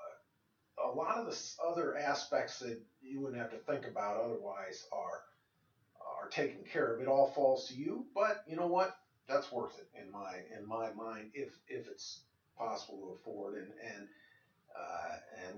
a 0.85 0.89
lot 0.89 1.17
of 1.17 1.25
the 1.25 1.37
other 1.65 1.97
aspects 1.97 2.59
that 2.59 2.77
you 3.01 3.21
wouldn't 3.21 3.39
have 3.39 3.51
to 3.51 3.57
think 3.57 3.85
about 3.85 4.17
otherwise 4.17 4.85
are 4.91 5.21
are 6.21 6.27
taken 6.29 6.63
care 6.63 6.93
of. 6.93 7.01
It 7.01 7.07
all 7.07 7.25
falls 7.25 7.67
to 7.67 7.75
you, 7.75 8.05
but 8.15 8.37
you 8.47 8.55
know 8.55 8.67
what? 8.67 8.91
That's 9.27 9.51
worth 9.51 9.77
it 9.77 9.87
in 9.99 10.11
my 10.11 10.39
in 10.57 10.65
my 10.65 10.91
mind 10.91 11.29
if 11.33 11.49
if 11.67 11.87
it's 11.87 12.21
possible 12.57 12.99
to 12.99 13.11
afford 13.19 13.55
and 13.55 13.71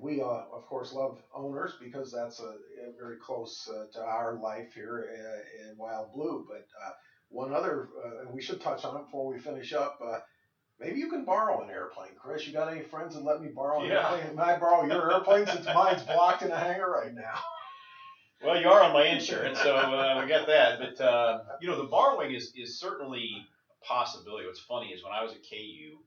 we 0.06 0.22
uh, 0.22 0.44
of 0.54 0.66
course 0.68 0.94
love 0.94 1.18
owners 1.34 1.74
because 1.80 2.12
that's 2.12 2.40
a, 2.40 2.44
a 2.44 2.92
very 2.98 3.18
close 3.18 3.68
uh, 3.74 3.86
to 3.94 4.02
our 4.06 4.36
life 4.36 4.72
here 4.74 5.10
uh, 5.12 5.70
in 5.70 5.78
Wild 5.78 6.12
Blue. 6.14 6.46
But 6.48 6.66
uh, 6.86 6.92
one 7.30 7.54
other, 7.54 7.90
uh, 8.06 8.22
and 8.22 8.32
we 8.34 8.42
should 8.42 8.62
touch 8.62 8.86
on 8.86 8.96
it 8.98 9.06
before 9.06 9.28
we 9.28 9.40
finish 9.40 9.74
up. 9.74 10.00
Uh, 10.06 10.20
maybe 10.80 11.00
you 11.00 11.10
can 11.10 11.26
borrow 11.26 11.64
an 11.64 11.70
airplane, 11.70 12.12
Chris. 12.18 12.46
You 12.46 12.54
got 12.54 12.72
any 12.72 12.82
friends 12.84 13.16
that 13.16 13.24
let 13.24 13.42
me 13.42 13.50
borrow 13.50 13.82
an 13.82 13.88
Yeah. 13.90 14.12
airplane? 14.12 14.30
Can 14.30 14.40
I 14.40 14.58
borrow 14.58 14.84
your 14.86 15.12
airplane 15.12 15.48
since 15.48 15.66
mine's 15.66 16.04
blocked 16.04 16.44
in 16.44 16.52
a 16.52 16.58
hangar 16.58 16.90
right 16.90 17.14
now? 17.14 17.40
Well, 18.44 18.60
you 18.60 18.68
are 18.68 18.84
on 18.84 18.92
my 18.92 19.06
insurance, 19.06 19.60
so 19.60 19.76
uh, 19.76 20.20
we 20.22 20.28
got 20.28 20.46
that. 20.48 20.78
But 20.78 21.02
uh, 21.02 21.40
you 21.62 21.70
know, 21.70 21.78
the 21.78 21.88
borrowing 21.88 22.34
is 22.34 22.52
is 22.54 22.78
certainly 22.78 23.48
a 23.82 23.86
possibility. 23.86 24.46
What's 24.46 24.60
funny 24.60 24.88
is 24.88 25.04
when 25.06 25.14
I 25.14 25.24
was 25.24 25.32
at 25.32 25.40
KU, 25.50 25.98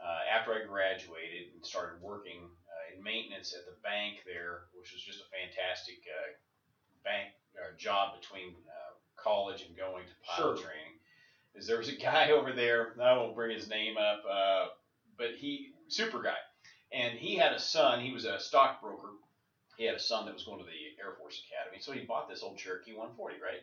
uh, 0.00 0.20
after 0.32 0.54
I 0.54 0.64
graduated 0.64 1.52
and 1.52 1.66
started 1.66 2.00
working 2.00 2.36
in 2.38 2.63
maintenance 3.04 3.52
at 3.52 3.66
the 3.66 3.76
bank 3.82 4.24
there, 4.26 4.66
which 4.72 4.92
was 4.92 5.02
just 5.02 5.20
a 5.20 5.28
fantastic 5.28 6.00
uh, 6.08 6.32
bank 7.04 7.28
uh, 7.60 7.76
job 7.76 8.18
between 8.18 8.54
uh, 8.66 8.92
college 9.16 9.62
and 9.62 9.76
going 9.76 10.04
to 10.06 10.14
pilot 10.24 10.58
Sure. 10.58 10.66
training. 10.66 10.98
Is 11.54 11.66
there 11.66 11.78
was 11.78 11.88
a 11.88 11.96
guy 12.10 12.30
over 12.30 12.52
there. 12.52 12.94
I 13.00 13.14
won't 13.16 13.34
bring 13.34 13.54
his 13.54 13.68
name 13.68 13.96
up, 13.96 14.22
uh, 14.28 14.66
but 15.18 15.36
he 15.36 15.72
super 15.88 16.22
guy, 16.22 16.40
and 16.92 17.18
he 17.18 17.36
had 17.36 17.52
a 17.52 17.58
son. 17.58 18.00
He 18.00 18.12
was 18.12 18.24
a 18.24 18.40
stockbroker 18.40 19.10
he 19.76 19.84
had 19.84 19.94
a 19.96 20.00
son 20.00 20.24
that 20.26 20.34
was 20.34 20.44
going 20.44 20.58
to 20.58 20.64
the 20.64 21.02
Air 21.02 21.12
Force 21.18 21.42
Academy, 21.46 21.80
so 21.80 21.92
he 21.92 22.04
bought 22.04 22.28
this 22.28 22.42
old 22.42 22.56
Cherokee 22.56 22.92
140, 22.92 23.36
right? 23.42 23.62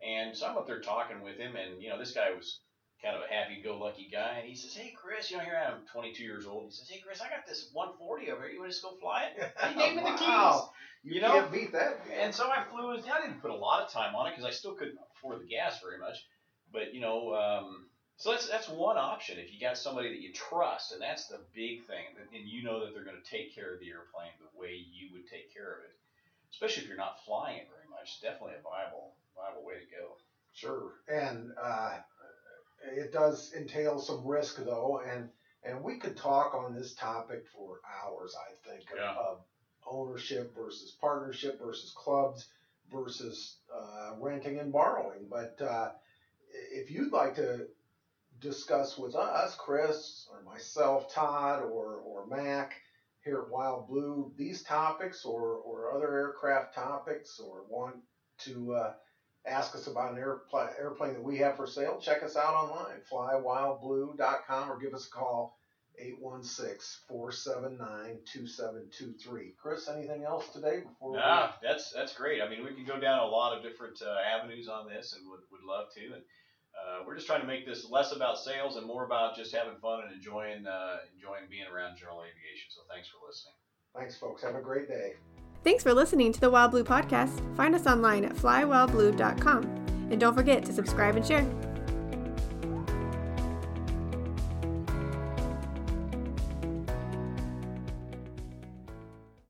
And 0.00 0.36
so 0.36 0.46
I'm 0.46 0.56
up 0.56 0.66
there 0.66 0.80
talking 0.80 1.22
with 1.22 1.36
him, 1.36 1.56
and 1.56 1.82
you 1.82 1.88
know, 1.88 1.98
this 1.98 2.12
guy 2.12 2.30
was 2.30 2.60
kind 3.02 3.16
of 3.16 3.22
a 3.22 3.32
happy-go-lucky 3.32 4.08
guy, 4.12 4.38
and 4.40 4.48
he 4.48 4.54
says, 4.54 4.74
"Hey, 4.74 4.94
Chris, 4.96 5.30
you 5.30 5.36
know, 5.36 5.44
here 5.44 5.60
I 5.62 5.70
am, 5.70 5.86
22 5.92 6.22
years 6.22 6.46
old." 6.46 6.64
He 6.66 6.70
says, 6.72 6.88
"Hey, 6.88 7.00
Chris, 7.04 7.20
I 7.20 7.28
got 7.28 7.46
this 7.46 7.70
140 7.72 8.30
over 8.30 8.42
here. 8.42 8.52
You 8.52 8.60
want 8.60 8.70
to 8.70 8.74
just 8.74 8.82
go 8.84 8.96
fly 8.96 9.30
it?" 9.36 9.52
He 9.68 9.74
gave 9.74 9.96
me 9.96 10.02
the 10.02 10.10
keys. 10.18 10.20
Wow. 10.28 10.70
You, 11.02 11.14
You 11.14 11.20
know? 11.20 11.32
can't 11.32 11.52
beat 11.52 11.72
that. 11.72 12.00
And 12.20 12.34
so 12.34 12.48
I 12.50 12.64
flew. 12.64 12.92
It. 12.92 13.04
I 13.12 13.20
didn't 13.20 13.40
put 13.40 13.50
a 13.50 13.56
lot 13.56 13.82
of 13.82 13.90
time 13.92 14.14
on 14.16 14.26
it 14.26 14.30
because 14.30 14.44
I 14.44 14.50
still 14.50 14.74
couldn't 14.74 14.98
afford 15.16 15.40
the 15.40 15.46
gas 15.46 15.80
very 15.80 15.98
much. 15.98 16.24
But 16.72 16.94
you 16.94 17.00
know, 17.00 17.34
um, 17.34 17.86
so 18.16 18.30
that's 18.32 18.48
that's 18.48 18.68
one 18.68 18.96
option 18.96 19.38
if 19.38 19.52
you 19.52 19.60
got 19.60 19.76
somebody 19.76 20.08
that 20.08 20.20
you 20.20 20.32
trust, 20.32 20.92
and 20.92 21.00
that's 21.00 21.26
the 21.28 21.40
big 21.54 21.84
thing. 21.86 22.04
And 22.34 22.48
you 22.48 22.64
know 22.64 22.80
that 22.80 22.94
they're 22.94 23.04
going 23.04 23.20
to 23.22 23.30
take 23.30 23.54
care 23.54 23.72
of 23.74 23.80
the 23.80 23.90
airplane 23.90 24.32
the 24.40 24.58
way 24.58 24.72
you 24.72 25.12
would 25.12 25.28
take 25.28 25.52
care 25.52 25.78
of 25.78 25.84
it, 25.84 25.94
especially 26.50 26.82
if 26.82 26.88
you're 26.88 26.96
not 26.96 27.22
flying 27.24 27.58
it 27.58 27.68
very 27.68 27.86
much. 27.92 28.20
Definitely 28.22 28.56
a 28.58 28.62
viable 28.64 29.14
viable 29.36 29.64
way 29.64 29.74
to 29.74 29.86
go. 29.94 30.16
Sure, 30.54 30.96
and 31.06 31.52
uh, 31.62 32.00
it 32.82 33.12
does 33.12 33.50
entail 33.54 33.98
some 33.98 34.26
risk 34.26 34.56
though, 34.56 34.98
and 34.98 35.28
and 35.64 35.82
we 35.82 35.96
could 35.96 36.16
talk 36.16 36.54
on 36.54 36.72
this 36.72 36.92
topic 36.94 37.40
for 37.46 37.78
hours. 37.86 38.34
I 38.36 38.52
think 38.68 38.90
of- 38.92 38.98
of, 39.16 39.42
ownership 39.86 40.52
versus 40.54 40.92
partnership 40.92 41.58
versus 41.58 41.92
clubs 41.92 42.46
versus 42.90 43.56
uh, 43.72 44.10
renting 44.14 44.58
and 44.58 44.72
borrowing. 44.72 45.26
But 45.28 45.60
uh, 45.60 45.88
if 46.50 46.90
you'd 46.90 47.12
like 47.12 47.34
to 47.34 47.64
discuss 48.40 48.96
with 48.98 49.14
us, 49.16 49.54
Chris 49.54 50.26
or 50.30 50.40
myself, 50.40 51.06
Todd 51.08 51.60
or 51.60 51.96
or 51.96 52.22
Mac 52.24 52.80
here 53.24 53.38
at 53.40 53.48
Wild 53.48 53.86
Blue, 53.86 54.30
these 54.36 54.60
topics 54.62 55.24
or 55.24 55.56
or 55.56 55.90
other 55.90 56.14
aircraft 56.14 56.74
topics, 56.74 57.38
or 57.40 57.62
want 57.62 57.96
to 58.38 58.72
uh, 58.72 58.90
ask 59.46 59.74
us 59.74 59.86
about 59.86 60.12
an 60.12 60.18
airplane, 60.18 60.68
airplane 60.78 61.14
that 61.14 61.22
we 61.22 61.38
have 61.38 61.56
for 61.56 61.66
sale, 61.66 61.98
check 62.00 62.22
us 62.22 62.36
out 62.36 62.54
online, 62.54 63.00
flywildblue.com, 63.10 64.70
or 64.70 64.78
give 64.78 64.92
us 64.94 65.06
a 65.06 65.10
call, 65.10 65.58
816-479-2723. 67.10 69.56
Chris, 69.56 69.88
anything 69.88 70.24
else 70.24 70.48
today 70.52 70.80
before 70.80 71.12
we... 71.12 71.18
Nah, 71.18 71.52
that's 71.62 71.92
that's 71.92 72.12
great. 72.14 72.42
I 72.42 72.48
mean, 72.48 72.64
we 72.64 72.74
can 72.74 72.84
go 72.84 72.98
down 73.00 73.20
a 73.20 73.26
lot 73.26 73.56
of 73.56 73.62
different 73.62 74.02
uh, 74.02 74.16
avenues 74.36 74.68
on 74.68 74.88
this, 74.88 75.14
and 75.14 75.22
would, 75.30 75.40
would 75.50 75.62
love 75.66 75.86
to. 75.94 76.04
And 76.04 76.22
uh, 76.76 77.04
we're 77.06 77.14
just 77.14 77.26
trying 77.26 77.40
to 77.40 77.46
make 77.46 77.64
this 77.66 77.88
less 77.90 78.12
about 78.12 78.38
sales 78.38 78.76
and 78.76 78.86
more 78.86 79.06
about 79.06 79.36
just 79.36 79.54
having 79.54 79.78
fun 79.80 80.02
and 80.04 80.12
enjoying 80.12 80.66
uh, 80.66 80.98
enjoying 81.14 81.48
being 81.48 81.64
around 81.72 81.96
general 81.96 82.20
aviation. 82.20 82.68
So 82.68 82.82
thanks 82.92 83.08
for 83.08 83.16
listening. 83.26 83.54
Thanks, 83.96 84.18
folks. 84.18 84.42
Have 84.42 84.56
a 84.56 84.60
great 84.60 84.88
day. 84.88 85.14
Thanks 85.66 85.82
for 85.82 85.92
listening 85.92 86.32
to 86.32 86.38
the 86.38 86.48
Wild 86.48 86.70
Blue 86.70 86.84
Podcast. 86.84 87.40
Find 87.56 87.74
us 87.74 87.88
online 87.88 88.24
at 88.24 88.36
flywildblue.com. 88.36 89.64
And 90.12 90.20
don't 90.20 90.36
forget 90.36 90.64
to 90.66 90.72
subscribe 90.72 91.16
and 91.16 91.26
share. 91.26 91.44